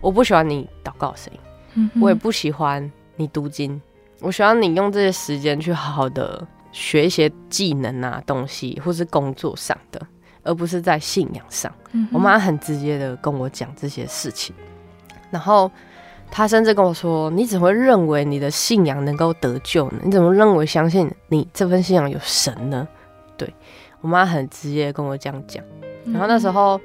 [0.00, 1.40] 我不喜欢你祷告声音，
[1.74, 3.78] 嗯，我也不喜欢你读经，
[4.20, 10.00] 我希望你用这些时间去好好的学一些技能啊东西，或是工作上的，
[10.42, 11.72] 而不是在信仰上。
[11.92, 14.54] 嗯，我妈很直接的跟我讲这些事情。”
[15.30, 15.70] 然后
[16.30, 19.98] 她甚至跟我说：“你怎么会认为你的信仰能够得救呢？
[20.04, 22.86] 你怎么认为相信你这份信仰有神呢？”
[23.36, 23.52] 对，
[24.00, 25.62] 我妈很直接跟我这样讲。
[26.06, 26.80] 然后那时候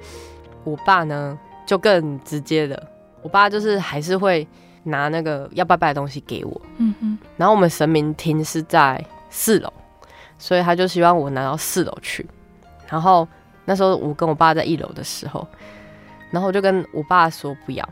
[0.63, 2.88] 我爸呢就更直接的，
[3.21, 4.47] 我爸就是还是会
[4.84, 6.61] 拿那个要拜拜的东西给我。
[6.77, 7.17] 嗯哼。
[7.38, 9.71] 然后我们神明厅是在四楼，
[10.38, 12.25] 所以他就希望我拿到四楼去。
[12.88, 13.27] 然后
[13.65, 15.47] 那时候我跟我爸在一楼的时候，
[16.32, 17.89] 然后我就跟我爸说不要。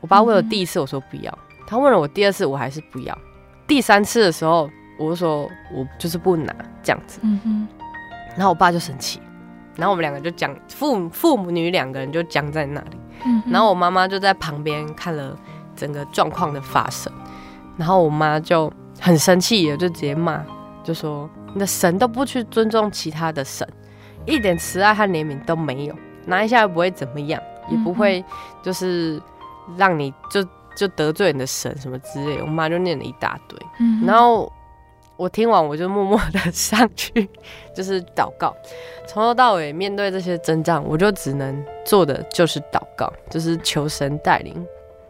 [0.00, 1.32] 我爸问了第一次，我说不要；
[1.66, 3.18] 他问了我第二次，我还是不要。
[3.66, 4.68] 第三次的时候，
[4.98, 7.20] 我就说我就是不拿这样子。
[7.22, 7.68] 嗯哼。
[8.36, 9.18] 然后我爸就生气，
[9.76, 12.98] 然后我们两个就讲父父母女两个人就僵在那里。
[13.24, 13.42] 嗯。
[13.50, 15.34] 然后我妈妈就在旁边看了
[15.76, 17.12] 整个状况的发生，
[17.76, 20.44] 然后我妈就很生气，也就直接骂，
[20.82, 23.68] 就说你的神都不去尊重其他的神，
[24.26, 25.94] 一点慈爱和怜悯都没有，
[26.26, 28.24] 拿一下又不会怎么样，也不会
[28.62, 29.20] 就是。
[29.78, 30.46] 让你就
[30.76, 33.58] 就得罪你的神什么之类，我妈就念了一大堆。
[33.80, 34.52] 嗯、然后
[35.16, 37.26] 我听完我就默默的上去，
[37.74, 38.54] 就是祷告。
[39.06, 44.54] 从头到尾面对这些征战，我就只能做的就是祷告，就是求神带领。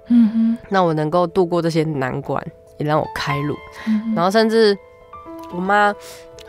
[0.09, 2.45] 嗯哼，那我能够度过这些难关，
[2.79, 3.57] 也让我开路。
[3.87, 4.77] 嗯、然后甚至
[5.53, 5.95] 我妈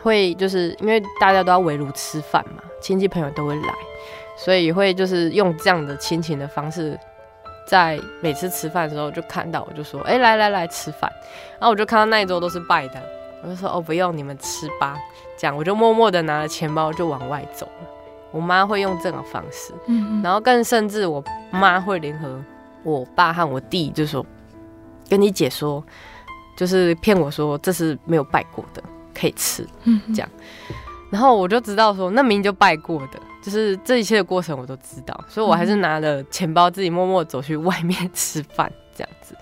[0.02, 3.74] 会就是因为大家都要围炉吃饭嘛，亲戚朋友都会来，
[4.36, 6.98] 所以会就是用这样的亲情的方式，
[7.66, 11.10] 在每次吃饭的时候就看到我就说，哎、欸，来来来吃饭。
[11.58, 13.02] 然后我就看到那一桌都是拜的，
[13.42, 14.98] 我就说哦，不用你们吃吧，
[15.38, 17.88] 这样我就默默的拿了钱包就往外走了。
[18.32, 22.38] 我妈会用这种方式，嗯，然后更甚至我妈会联合。
[22.86, 24.24] 我爸和我弟就说
[25.10, 25.84] ：“跟你姐说，
[26.56, 28.80] 就是骗我说这是没有拜过的，
[29.12, 30.28] 可以吃，嗯，这样。
[31.10, 39.34] 然后我就知道说，那明明就拜过的，就是这一切的过程我都知道，所以我还是拿了钱包自己默默走去外面 吃饭这样子。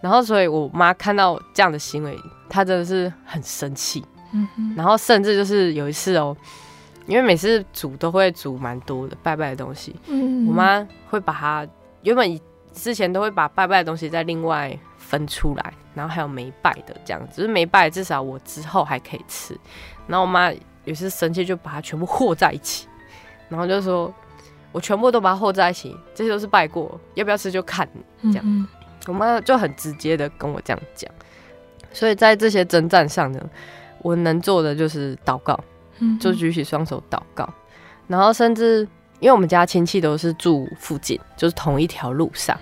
[0.00, 2.18] 然后，所以我妈看到这样的行为，
[2.48, 6.34] 她真的是很生气，嗯，然后甚至就是有一次哦，
[7.06, 11.66] 因为每次煮都会煮蛮多的拜拜的东西，嗯，我妈会把它
[12.02, 12.40] 原本。
[12.78, 19.58] 之前都会把拜拜的东西再另外分出来，然后还有没拜的这样子，就是没拜至少我之后还可以吃。
[20.06, 20.50] 然后我妈
[20.84, 22.86] 有时生气就把它全部和在一起，
[23.48, 24.12] 然后就说
[24.72, 27.86] 我全部都把它和在一起，这些都是拜过，要不要吃就看
[28.20, 28.44] 你这样。
[28.46, 28.68] 嗯嗯，
[29.08, 31.10] 我妈就很直接的跟我这样讲，
[31.92, 33.40] 所以在这些征战上呢，
[34.02, 35.58] 我能做的就是祷告，
[36.20, 37.48] 就举起双手祷告，
[38.06, 38.88] 然后甚至。
[39.20, 42.58] 因为我们家亲戚都是住附近，就是同一条路上，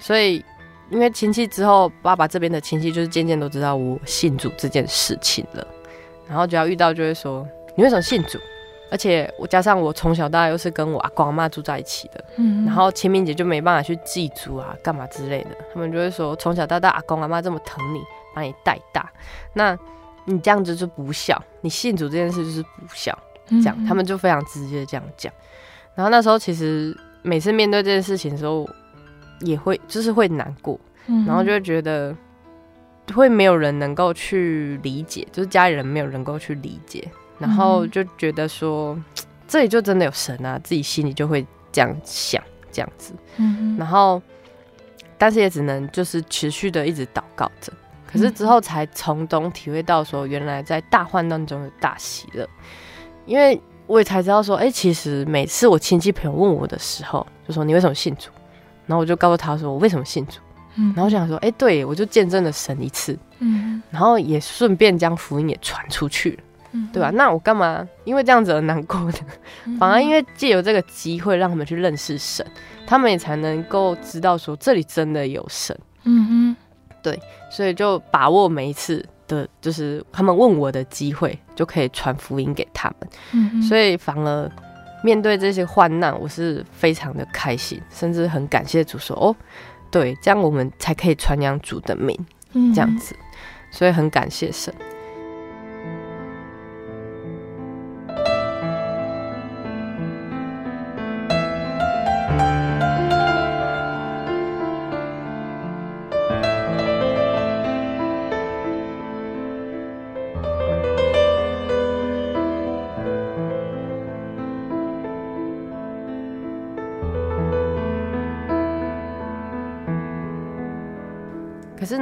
[0.00, 0.44] 所以
[0.90, 5.66] 因为亲戚之后，爸爸这边的亲戚就是渐渐都知道我信主这件事情了，
[6.28, 7.46] 然后只要遇到就会说
[7.76, 8.38] 你为什么信主？
[8.90, 18.00] 而且我加上我从小到大又是跟我阿公阿妈住在一起的，嗯，然后清明节就没办法去祭祖啊，干嘛之类的，他们就会说从小到大阿公阿妈这么疼你，
[18.34, 19.08] 把你带大，
[19.52, 19.78] 那
[20.24, 23.16] 你这样子就不孝，你信主这件事就是不孝，
[23.48, 25.32] 这样他们就非常直接这样讲。
[26.00, 28.66] 然后那时候其实每次面对这件事情的时候，
[29.40, 32.16] 也会就是会难过，嗯、然后就会觉得
[33.14, 37.06] 会没有人能够去理解，就是家里人没有人能够去理解，
[37.38, 39.04] 然后就觉得说、嗯、
[39.46, 42.42] 这里就真的有神啊，自己心里就会这样想
[42.72, 44.22] 这样子，嗯、然后
[45.18, 47.70] 但是也只能就是持续的一直祷告着，
[48.10, 52.48] 可是之后才从中体会到说，原来在大患难中有大喜乐，
[53.26, 53.60] 因为。
[53.90, 58.30] 我也才知道说，哎、欸，其实每次我亲戚朋友问我的时候，就说你为什么信主？
[58.86, 60.38] 然后我就告诉他说我为什么信主。
[60.76, 63.18] 嗯，然后我想说，哎、欸，对，我就见证了神一次。
[63.40, 66.38] 嗯，然后也顺便将福音也传出去了。
[66.70, 67.10] 嗯，对吧？
[67.10, 69.18] 那我干嘛因为这样子而难过呢？
[69.76, 72.46] 反而因为借由这个机会让他们去认识神，
[72.86, 75.76] 他们也才能够知道说这里真的有神。
[76.04, 76.56] 嗯哼，
[77.02, 77.20] 对，
[77.50, 79.04] 所以就把握每一次。
[79.30, 84.50] 的就是他们问我的机会，就可以传福音给他们，嗯、所以反而
[85.04, 89.34] 面对这些患难，我是非常的开心，甚至很感谢主说哦，
[89.90, 92.18] 对，这样我们才可以传扬主的名，
[92.54, 93.14] 嗯、这样子，
[93.70, 94.74] 所以很感谢神。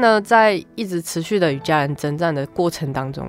[0.09, 3.29] 可是呢，在一直持续的与家人征战的过程当中，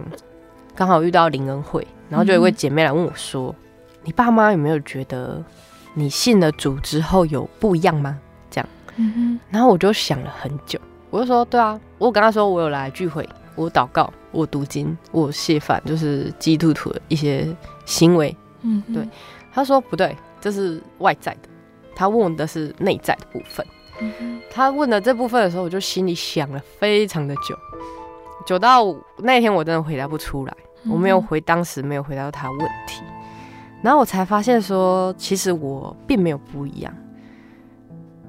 [0.73, 5.43] 刚好遇到林恩惠，然后就有一位姐妹来问我说：“嗯、你爸妈有没有觉得
[5.93, 8.17] 你信了主之后有不一样吗？”
[8.49, 17.45] 这样，嗯、然后我就想了很久，我就说：“对啊，我跟他说我有来聚会，我祷告，我读经，我谢饭，就是基督徒的一些
[17.85, 19.05] 行为。”嗯，对。
[19.51, 21.49] 他说：“不对，这是外在的。”
[21.93, 23.65] 他问的是内在的部分。
[24.49, 27.57] 他问了这部分的时候，我就心里想了非常的久，
[28.45, 30.55] 久到那天我真的回答不出来，
[30.89, 33.03] 我没有回，当时没有回答到他问题，
[33.81, 36.93] 然后我才发现说，其实我并没有不一样。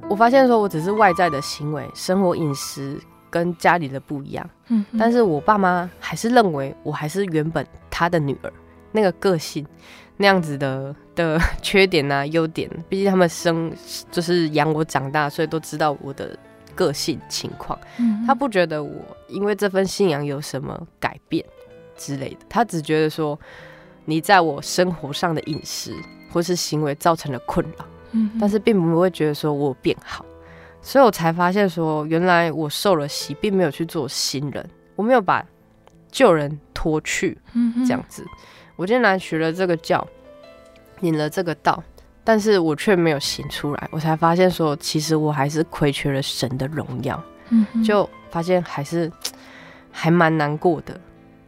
[0.09, 3.01] 我发现说我只是外在的行为、生活、饮食
[3.31, 4.51] 跟家里的不一样，
[4.99, 8.53] 但是我爸妈还是认为我还是原本他的女儿，
[8.93, 9.67] 那个个性。
[10.17, 13.73] 那样子的的 缺点啊，优点，毕竟他们生
[14.11, 16.37] 就是养我长大，所以都知道我的
[16.75, 17.79] 个性情况。
[17.99, 18.93] 嗯，他不觉得我
[19.29, 21.45] 因为这份信仰有什么改变
[21.97, 23.39] 之类的，他只觉得说
[24.05, 25.95] 你在我生活上的饮食
[26.33, 27.85] 或是行为造成了困扰。
[28.13, 30.25] 嗯，但是并不会觉得说我变好，
[30.83, 35.47] 所以我才发现说，原来我受了洗，并没有去做新人，我没有把
[36.11, 38.27] 旧人脱去，嗯，这样子。
[38.75, 40.05] 我竟然学了这个教，
[41.01, 41.83] 领了这个道，
[42.23, 49.11] 但是我却没有行出来，我才发现说，其实我还是亏缺了神的荣耀，嗯，就发现还是
[49.91, 50.99] 还蛮难过的。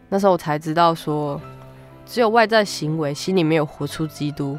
[0.08, 1.40] 那时候我才知道说，
[2.04, 4.58] 只有外在行为，心里没有活出基督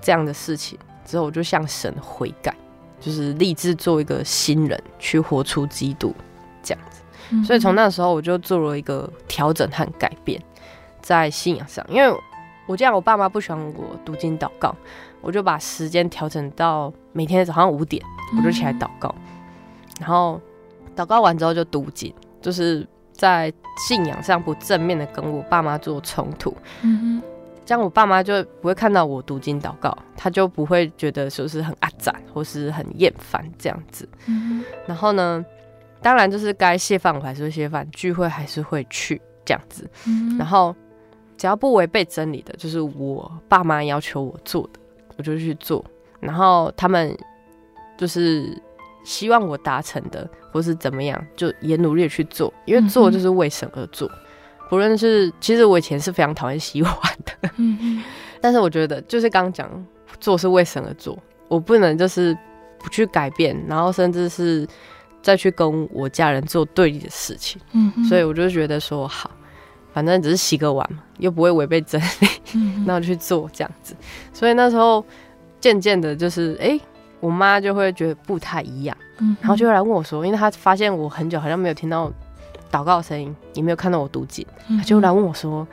[0.00, 2.54] 这样的事情之后，我就向神悔改，
[3.00, 6.14] 就是立志做一个新人，去活出基督
[6.62, 7.44] 这样子。
[7.46, 10.40] 所以从那时候我就做了一个调整和改变，
[11.00, 12.14] 在信仰上，因为
[12.66, 14.74] 我这样，我爸妈不喜欢我读经祷告，
[15.20, 18.02] 我就把时间调整到每天早上五点，
[18.36, 19.14] 我就起来祷告，
[20.00, 20.40] 然后
[20.96, 23.52] 祷告完之后就读经，就是在
[23.88, 27.22] 信仰上不正面的跟我爸妈做冲突，嗯，
[27.64, 35.44] 这样我爸妈就不会看到我读经祷告，他就不会觉得说是很阿展或是很厌烦这样子，嗯，然后呢，
[36.00, 39.88] 当然，就是该谢饭我还是会谢饭，聚会还是会去这样子。
[40.06, 40.74] 嗯、然后
[41.36, 44.80] 只要不违背真理的，就是我爸妈要求我做的，
[45.16, 45.84] 我就去做。
[46.20, 47.16] 然后他们
[47.96, 48.60] 就是
[49.04, 52.52] 希望我达成的，或是怎么样，就也努力去做。
[52.64, 54.08] 因为做就是为神而做。
[54.08, 54.18] 嗯、
[54.70, 56.92] 不论是其实我以前是非常讨厌洗碗
[57.24, 58.02] 的，嗯、
[58.40, 59.86] 但是我觉得就是刚刚讲，
[60.20, 61.18] 做是为神而做，
[61.48, 62.36] 我不能就是
[62.78, 64.66] 不去改变，然后甚至是。
[65.24, 69.30] 再去跟我家人做对立的事情，嗯，所以我就觉得说好，
[69.94, 73.94] 反正只是洗个碗嘛，又不会违背真理，嗯，那我去做这样子。
[74.32, 75.02] 所以那时候
[75.60, 76.80] 渐渐的，就是哎、欸，
[77.20, 82.12] 我妈就会觉得不太一样，嗯，然后就会来问我说，因为她发现我很久好像没有听到
[82.72, 85.64] 祷告的声音，也没有看到我读经，她就来问我说，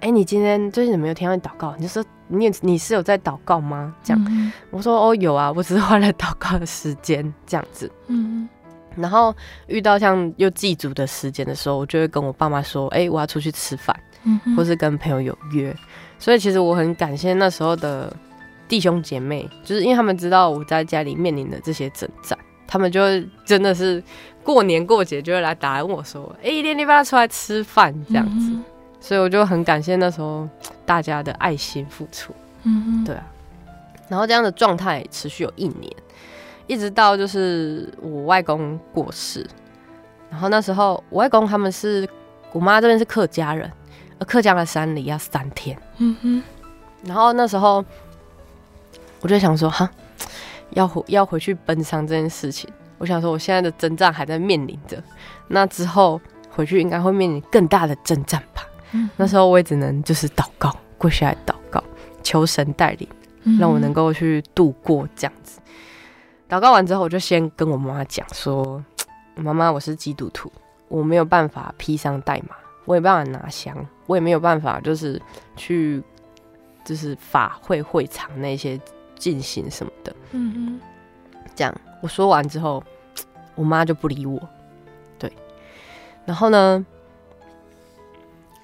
[0.00, 1.72] 哎、欸，你今天最近有没有听到你祷告？
[1.78, 3.94] 你就说你你是有在祷告吗？
[4.02, 8.48] 这样，嗯，我说哦有啊，我只是换了祷告的时间这样子，嗯。
[8.96, 9.34] 然后
[9.66, 15.74] 遇到像又祭祖的时间的时候，我就会跟我爸妈说：“哎、欸，我要出去吃饭，嗯，或是跟朋友有约。”
[16.18, 18.14] 所以其实我很感谢那时候的
[18.68, 24.02] 弟兄姐妹，就是因为他们知道我在家里面临的这些征战，他们就会真的是
[24.42, 28.64] 过年过节就会来打来问我说：“哎、欸，你要不要出来吃饭？”这样子，嗯，
[29.00, 30.48] 所以我就很感谢那时候
[30.84, 32.34] 大家的爱心付出，
[32.64, 33.24] 嗯，对啊。
[34.08, 35.90] 然后这样的状态持续有一年。
[36.70, 39.44] 一直到就是我外公过世，
[40.30, 42.08] 然后那时候我外公他们是
[42.52, 43.68] 我妈这边是客家人，
[44.20, 46.42] 而客家的山里要三天，嗯哼，
[47.02, 47.84] 然后那时候
[49.20, 49.90] 我就想说哈，
[50.70, 55.02] 要回要回去奔丧这件事情，我想说我现在的征战还在面临着，
[55.48, 58.62] 那之后回去应该会面临更大的征战吧，
[58.92, 61.82] 嗯，那时候我也只能就是祷告，跪下来祷告，
[62.22, 63.08] 求神带领，
[63.58, 65.59] 让我能够去度过这样子。
[66.50, 68.84] 祷告完之后，我就先跟我妈妈讲说
[69.36, 70.50] ：“妈妈，我是基督徒，
[70.88, 75.22] 我没有办法披上代码，我也没办法拿香，我也没有办法就是
[75.54, 76.02] 去
[76.84, 78.78] 就是法会会场那些
[79.14, 80.80] 进行什么的。”嗯嗯，
[81.54, 81.72] 这样
[82.02, 82.82] 我说完之后，
[83.54, 84.40] 我妈就不理我。
[85.20, 85.32] 对，
[86.26, 86.84] 然后呢，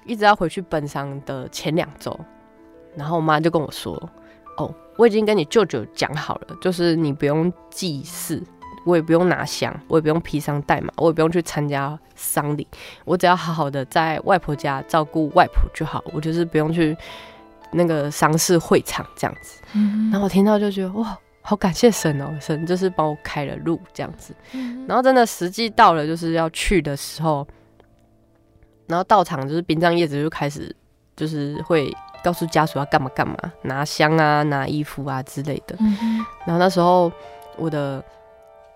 [0.03, 2.19] 一直要回去奔丧的前两周，
[2.97, 3.97] 然后我妈就跟我说。
[4.57, 8.41] 哦，我已经跟你舅舅讲好了，就是你不用祭祀，
[8.85, 12.67] 我也不用拿香，我也不用披上带马，我也不用去参加丧礼，
[13.05, 16.97] 我只要好好的在外婆家照顾外婆就好，我就是不用去
[17.71, 19.61] 那个丧事会场这样子。
[19.73, 24.33] 嗯，然后我听到就觉得哇，好感谢神哦，神就是帮我开了路这样子。
[24.53, 27.47] 嗯，然后真的实际到了就是要去的时候，
[28.87, 30.75] 然后到场就是殡葬业者就开始
[31.15, 31.95] 就是会。
[32.23, 35.75] 告诉家属要干嘛干嘛，拿香啊，拿衣服啊之类的。
[35.79, 37.11] 嗯、然后那时候，
[37.55, 38.03] 我的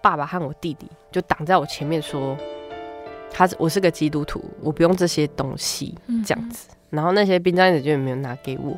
[0.01, 2.37] 爸爸和我弟弟就挡在我前面说
[3.31, 6.67] ：“他是我是个基督徒，我不用这些东西。”这样子。
[6.69, 8.77] 嗯、然后那些殡葬业者就也没有拿给我。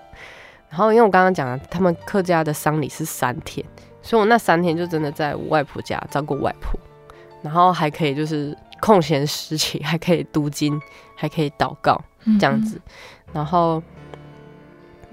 [0.69, 3.65] 然后因为我刚刚讲了，他们客家的丧礼是三天，
[4.01, 6.79] 所以我那三天就真的在我外婆家照顾外婆，
[7.41, 10.81] 然后还可以就是空闲时期还可以读经，
[11.15, 12.01] 还可以祷告
[12.39, 12.77] 这样子。
[12.77, 12.91] 嗯、
[13.33, 13.83] 然后。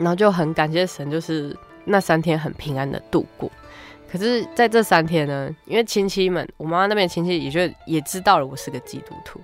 [0.01, 3.51] 然后就很感谢神，就是那三天很平安的度过。
[4.11, 9.39] 可是在这三天呢，因为亲戚们，我妈妈那边亲戚也就也知道了我是个基督徒，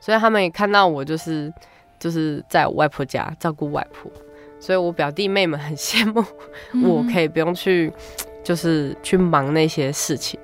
[0.00, 1.52] 所以他们也看到我就是
[2.00, 4.10] 就是在我外婆家照顾外婆，
[4.58, 6.24] 所以我表弟妹们很羡慕
[6.84, 7.92] 我可以不用去
[8.42, 10.40] 就是去忙那些事情，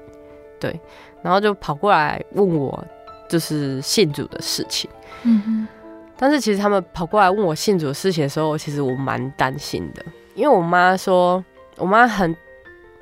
[0.61, 0.79] 对，
[1.23, 2.85] 然后就跑过来问我
[3.29, 4.89] 就是信主的事情，
[5.25, 5.69] 嗯哼。
[6.17, 10.05] 但是其实他们跑过来问我信主的事情的时候，其实我蛮担心的，
[10.35, 11.45] 因为我妈说，
[11.77, 12.35] 我妈很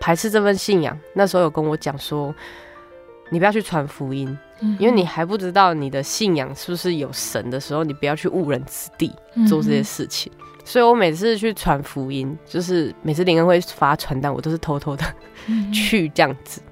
[0.01, 0.99] 排斥这份信仰。
[1.15, 2.35] 那时候有跟我讲说，
[3.31, 9.13] 你不要去传福音，嗯、因为你还不知道你的信仰是不是有神的时候，你不要去误人子弟
[9.49, 10.33] 做这些事情。
[10.39, 15.05] 嗯、所以我每次去传福音，就是每次灵恩会发传单，我都是偷偷的
[15.73, 16.63] 去这样子。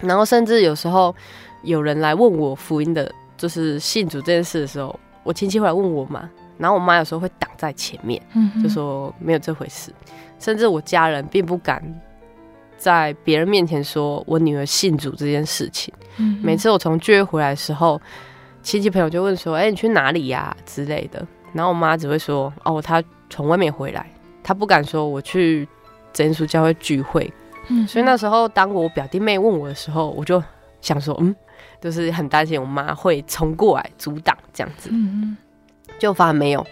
[0.00, 1.14] 然后甚至有时候
[1.64, 4.98] 有人来问我福音的，就是信主这件事的时候，
[5.28, 6.26] 我亲戚会来问我妈，
[6.56, 9.92] 然后我妈有时候会挡在前面，嗯就说没有这回事。
[10.38, 11.82] 甚至我家人并不敢。
[12.78, 18.00] 在别人面前说我女儿信主这件事情，嗯、每次我从聚会回来的时候，
[18.62, 21.26] 亲戚朋友就问说：“哎、欸，你去哪里呀？”之类的。
[21.52, 24.08] 然后我妈只会说：“哦，她从外面回来。”
[24.44, 25.68] 她不敢说我去
[26.12, 27.30] 真耶稣教会聚会。
[27.68, 30.40] 嗯，所以那时候当我表弟妹问我的时候，我就
[30.80, 31.34] 想说：“嗯，
[31.80, 35.36] 就是很担心我妈会冲过来阻挡这样子。”嗯，
[36.00, 36.66] 就发现没有，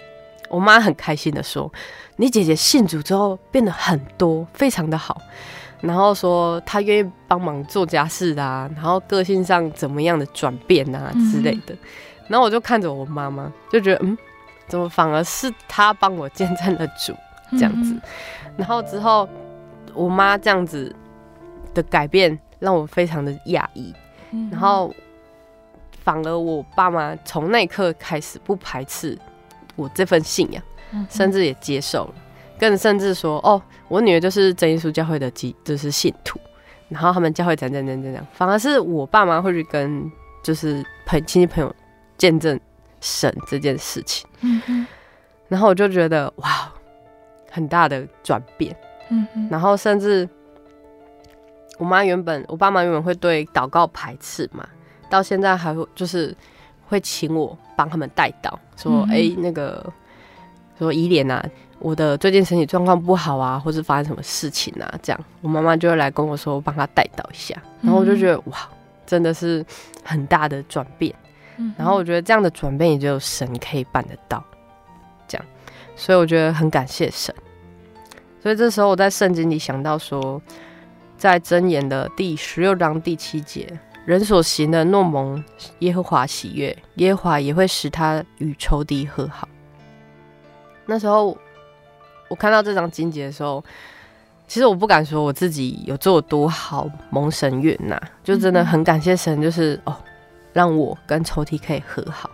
[0.51, 1.73] 我妈很开心的说
[2.17, 5.23] ：“你姐姐信主之后变得很多，非常的好。”
[5.83, 11.75] 然后说她愿意帮忙做家事啊，然后个性上怎么样的转变啊之类的。
[11.75, 11.79] 嗯、
[12.29, 14.19] 然后我就看着我妈妈，就觉得嗯，
[14.67, 17.15] 怎么反而是她帮我见证了主
[17.53, 17.93] 这样子。
[17.93, 18.01] 嗯、
[18.57, 19.29] 然后之后
[19.95, 20.93] 我妈这样子
[21.75, 23.95] 的改变让我非常的讶异。
[24.33, 24.93] 嗯、然后
[26.07, 29.19] 反而我爸妈从那一刻开始不排斥
[29.75, 32.15] 我这份信仰，嗯、甚至也接受了。
[32.61, 36.39] 更甚至说，哦，我女儿就是真耶稣教会的基，就是信徒，
[36.89, 40.09] 然后他们教会怎样怎样怎样，反而是我爸妈会去跟
[40.45, 41.75] 就是朋亲戚朋友
[42.17, 42.59] 见证
[43.01, 44.29] 神这件事情，
[45.49, 46.73] 然后我就觉得哇，
[47.51, 48.75] 很大的转变，
[49.51, 50.27] 然后甚至
[51.79, 54.67] 我妈原本我爸妈原本会对祷告排斥嘛，
[55.09, 56.35] 到现在还会就是
[56.89, 59.31] 会请我帮他们带到，说哎、嗯。
[59.31, 59.93] 欸、那个
[60.79, 61.45] 说伊莲啊。
[61.79, 65.25] 我的最近身体状况不好啊，或是发生什么事情啊，这样。
[65.43, 68.67] 我妈妈就会来跟我说，我帮她带到一下，然后我就觉得哇，
[69.05, 69.63] 真的是
[70.03, 71.15] 很大的转变，
[71.77, 74.43] 然后我觉得这样的转变也只有神可以办得到，
[75.29, 75.47] 这样，
[75.97, 77.33] 所以我觉得很感谢神。
[78.43, 80.41] 所以这时候我在圣经里想到说，
[81.19, 85.45] 在箴言的第十六章第七节，人所行的诺蒙
[85.81, 89.47] 耶和华喜悦，耶和华也会使他与仇敌和好。
[90.87, 91.37] 那时候。
[92.29, 93.65] 我看到这张经节的时候，
[94.49, 99.97] 其实我不敢说我自己有做多好蒙神悦纳，就真的很感谢神，就是哦，
[100.53, 102.29] 让我跟仇敌可以和好，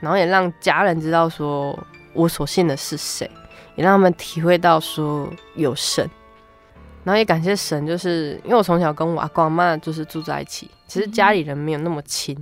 [0.00, 1.78] 然后也让家人知道说
[2.14, 3.30] 我所信的是谁，
[3.74, 6.08] 也让他们体会到说有神，
[7.04, 12.36] 然后也感谢神，就是因为我从小跟我阿公阿妈就是住在一起，其实家里人没有那么亲。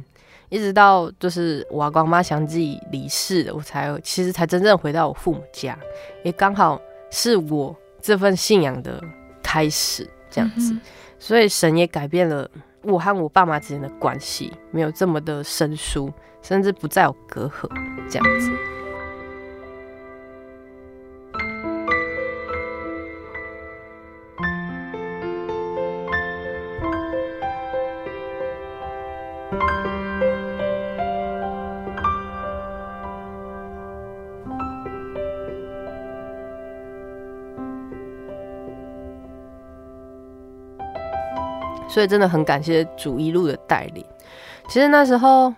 [0.51, 5.77] 一直到就是我阿公阿妈相继离世了，我才其实才真正回到我父母家，
[6.23, 6.81] 也刚好
[7.11, 9.03] 是我这份信仰的
[9.43, 10.81] 开始这样子，嗯、
[11.19, 12.49] 所以神也改变了
[12.83, 17.69] 我和我爸妈之间的关系，没有这么的生疏，甚至不再有隔阂
[18.09, 18.51] 这样子。
[41.95, 44.05] 所以真的很感谢主一路的带领。
[44.67, 45.55] 其实那时候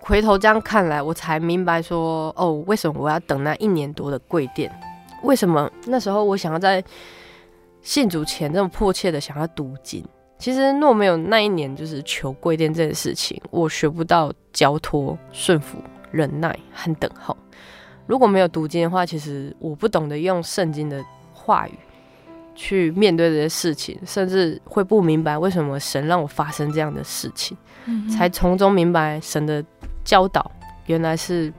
[0.00, 4.72] 回头这样看来，我才明白说，哦，为什么我要等那一年多的柜垫？
[5.22, 6.82] 为什么那时候我想要在
[7.82, 10.02] 信主前这么迫切的想要读经？
[10.38, 15.76] 其实若没有那一年就是求柜垫这件事情，我学不到交托、顺服、
[16.10, 17.36] 忍耐和等候。
[18.06, 21.04] 如果没有读经的话，其实我不懂得用圣经的
[21.34, 21.72] 话语。
[22.60, 29.64] 去面对这些事情，甚至会不明白为什么神让我发生这样的事情，嗯、才从中明白神的
[30.04, 30.50] 教导
[30.86, 31.52] 原来是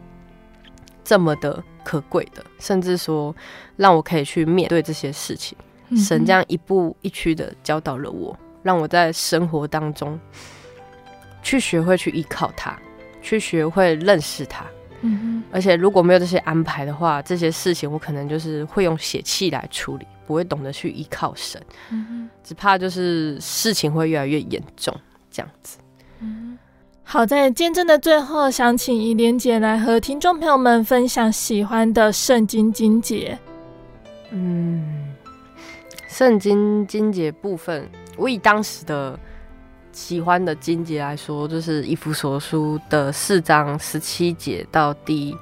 [1.01, 3.33] 这么的可贵的，甚至说
[3.77, 5.57] 让我可以去面对这些事情。
[5.87, 10.19] 嗯、神这样一步一趋的教导了我，让我在生活当中
[11.41, 12.77] 去学会去依靠他，
[13.21, 14.65] 去学会认识他。
[15.49, 20.05] 而且如果没有这些安排的话，这些事情我可能就是会用血气来处理。
[20.29, 21.59] 不会懂得去依靠神，
[21.89, 24.95] 嗯、只怕就是事情会越来越严重，
[25.31, 25.79] 这样子。
[26.19, 26.55] 嗯，
[27.03, 33.39] 好，在见证的最后，想请怡莲姐来和听众朋友们分享喜欢的圣经经节。
[34.29, 35.15] 嗯，
[36.07, 39.19] 圣经经节部分，我以当时的
[39.91, 45.35] 喜欢的经节来说，就是以弗所书的四章十七节到第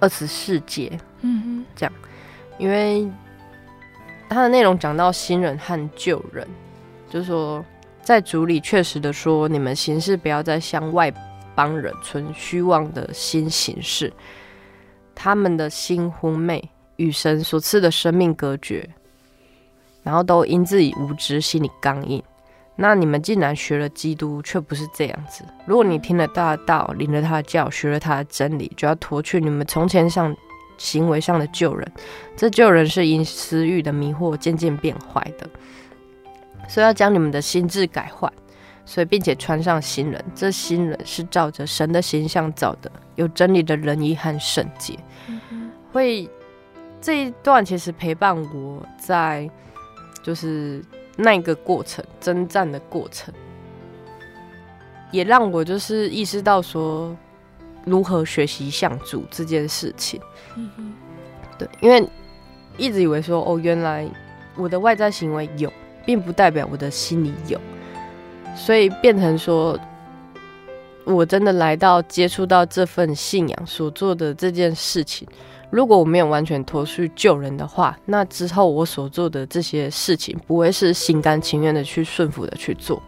[0.00, 0.98] 二十四节。
[1.20, 1.92] 嗯哼，这样，
[2.56, 3.06] 因为。
[4.32, 6.46] 它的内容讲到新人和旧人，
[7.08, 7.64] 就是说
[8.02, 11.12] 在主里确实的说，你们行事不要再向外
[11.54, 14.12] 邦人存虚妄的心行事，
[15.14, 18.88] 他们的心昏昧，与神所赐的生命隔绝，
[20.02, 22.22] 然后都因自己无知，心里刚硬。
[22.74, 25.44] 那你们既然学了基督，却不是这样子。
[25.66, 30.34] 如果你听了他的道，领了他的教，学了他的真理，就要脱去你们从前上
[30.82, 31.92] 行为上的旧人。
[32.36, 35.48] 这旧人是因私欲的迷惑渐渐变坏的。
[36.68, 38.32] 所以要将你们的心智改换，
[38.84, 40.24] 所以并且穿上新人。
[40.34, 44.98] 这新人是照着神的形象造的，有真理的仁义和圣洁。
[45.28, 46.28] 嗯、会
[47.00, 49.48] 这一段其实陪伴我在
[50.22, 50.82] 就是
[51.16, 53.32] 那个过程征战的过程，
[55.10, 57.14] 也让我就是意识到说
[57.84, 60.20] 如何学习向主这件事情。
[60.56, 60.92] 嗯、哼
[61.58, 62.08] 对，因为
[62.76, 64.08] 一直以为说哦，原来
[64.56, 65.72] 我的外在行为有。
[66.04, 67.56] 并不代表我的心里有，
[68.56, 69.78] 所以变成说，
[71.04, 75.28] 我真的来到接触到这份信仰所做的这件事情，
[75.70, 83.00] 如果我没有完全脱去救人的话，那之后我所做的这些事情不会是心甘情愿的去顺服的去做，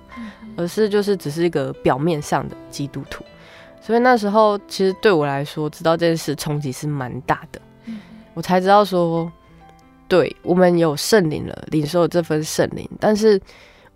[0.57, 3.25] 而是就是只是一个表面上的基督徒。
[3.85, 7.61] 所以那时候其实对我来说，知道这件事冲击是蛮大的，
[8.33, 9.31] 我才知道说。
[10.07, 13.41] 对，我们有圣灵了，领受这份圣灵，但是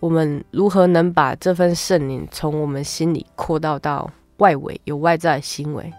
[0.00, 5.92] 我们如何能把这份圣灵从我们心里扩到到外围，有外在行为，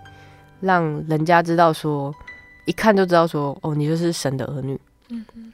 [0.59, 2.13] 让人家知道说，
[2.65, 4.77] 一看就知道说，哦，你就是神的儿女。
[5.09, 5.53] 嗯嗯，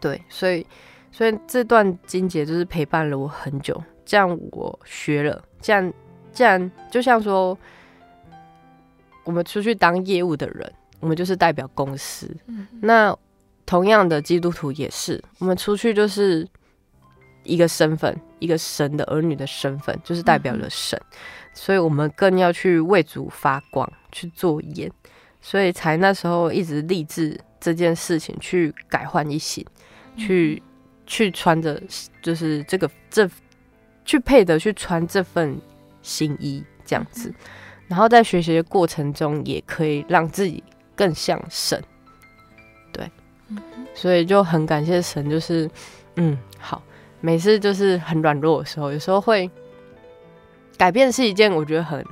[0.00, 0.64] 对，所以
[1.10, 5.92] 所以这段经节就是陪伴了我很久，这样我学了，这样
[6.38, 7.58] 这样就像说，
[9.24, 13.16] 我们出去当业务的人，我们就是代表公司，嗯、那。
[13.66, 16.48] 同样的，基督徒也是，我们出去就是
[17.44, 21.16] 一个身份，一个神的儿女的身份，就是代表了神，嗯、
[21.52, 24.90] 所以我们更要去为主发光，去做盐，
[25.42, 29.62] 所以才那时候一直立志这件事情，去改换一新，
[30.16, 30.62] 嗯、去
[31.06, 31.78] 去穿着
[32.22, 33.28] 就是这个这
[34.06, 35.60] 去配的去穿这份
[36.08, 37.34] 新衣这样子，嗯、
[37.88, 40.64] 然后在学习的过程中，也可以让自己
[40.96, 41.82] 更像神。
[42.90, 43.10] 对。
[43.94, 45.68] 所以就很感谢神，就是，
[46.16, 46.82] 嗯，好，
[47.20, 49.50] 每次就是很软弱的时候，有时候会
[50.76, 52.04] 改变是一件我觉得很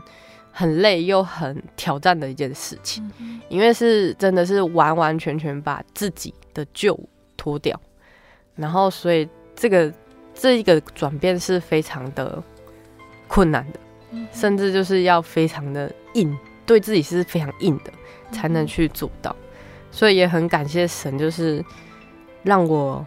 [0.50, 3.08] 很累又很挑战的一件事情，
[3.48, 6.98] 因为是真的是完完全全把自己的旧
[7.36, 7.78] 脱掉，
[8.56, 9.92] 然后所以这个
[10.34, 12.42] 这一个转变是非常的
[13.28, 13.78] 困难的，
[14.32, 17.92] 甚至就是要非常的硬，对自己是非常硬的
[18.32, 19.34] 才能去做到。
[19.90, 21.64] 所以也很感谢神，就是
[22.42, 23.04] 让我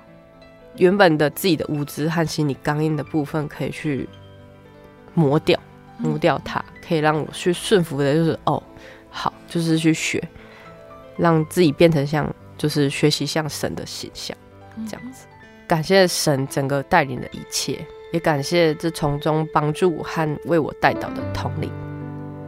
[0.77, 4.07] 原本的自己的无知和心理刚硬的部分可以去
[5.13, 5.59] 磨掉，
[5.97, 8.61] 磨掉它，可以让我去顺服的，就是哦，
[9.09, 10.23] 好，就是去学，
[11.17, 14.35] 让自己变成像，就是学习像神的形象
[14.87, 15.25] 这样子。
[15.67, 21.72] 感谢神整个带领的一切，也感谢这从中帮助我和为我带导的统领。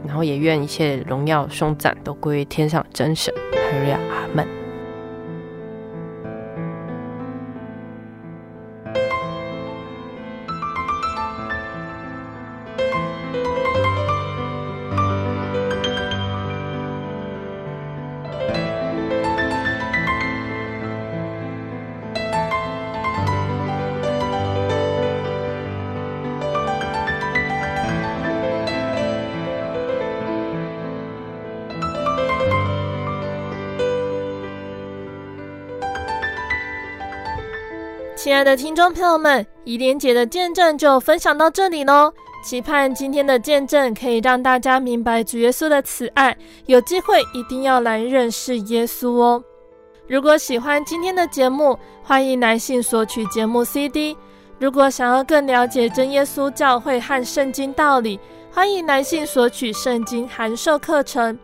[0.06, 4.61] 然后也愿一切荣耀颂赞都归天上真神，哈利亚，阿门。
[38.42, 42.12] 爱的听众朋友们，怡莲姐的见证就分享到这里喽。
[42.42, 46.36] 期盼今天的见证可以让大家明白主耶稣的慈爱，
[46.66, 49.44] 有机会一定要来认识耶稣哦。
[50.08, 54.16] 如果喜欢今天的节目，欢迎来信索取节目 CD。
[54.58, 58.18] 如果想要更了解真耶稣教会和圣经道理，
[58.50, 61.38] 欢迎来信索取圣经函授课程。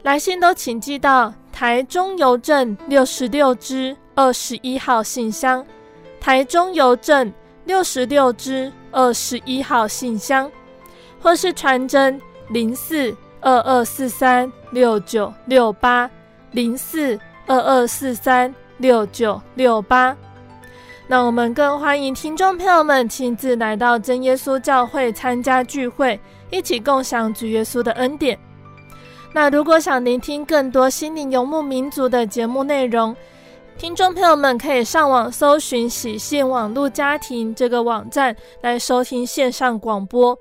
[0.00, 5.62] 来信都请寄到台中邮政六十六支二十一号信箱。
[6.24, 7.30] 台中邮政
[7.66, 10.50] 六十六支二十一号信箱，
[11.20, 12.18] 或是传真
[12.48, 16.10] 零四二二四三六九六八
[16.52, 20.16] 零四二二四三六九六八。
[21.06, 26.18] 那我们更欢迎听众朋友们亲自来到真耶稣教会参加聚会，
[26.48, 28.38] 一起共享主耶稣的恩典。
[29.34, 33.14] 那如果想聆听更多心灵游牧民族的节目内容，
[33.76, 40.38] 听众朋友们可以上网搜寻喜信网络家庭这个网站来收听线上广播。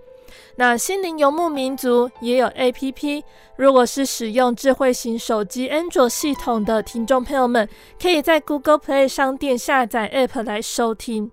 [0.55, 3.23] 那心灵游牧民族也有 APP，
[3.55, 7.67] 如果是使用智慧型手机安卓系统的听众朋友们，
[8.01, 11.31] 可以在 Google Play 商店下载 App 来收听。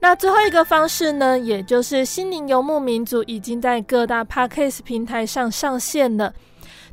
[0.00, 6.32] 那最后一个方式呢，也就是心灵游牧民族已经在各大 Podcast 平台上上线了，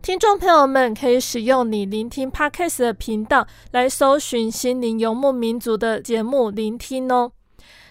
[0.05, 7.31] 听众朋友们可以使用你聆听 Podcast 的频道来搜寻心灵游牧民族的节目聆听哦。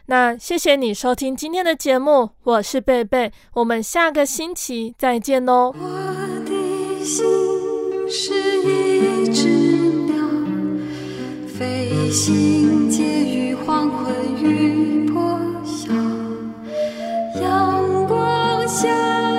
[0.07, 5.75] 那谢谢你收听今天的节目，我是贝贝，我们下个星期再见哦。
[5.75, 5.89] 我
[6.45, 7.25] 的心
[8.09, 9.49] 是一只
[10.07, 10.15] 鸟，
[11.49, 15.93] 飞行介于黄昏与破晓，
[17.41, 19.34] 阳光下。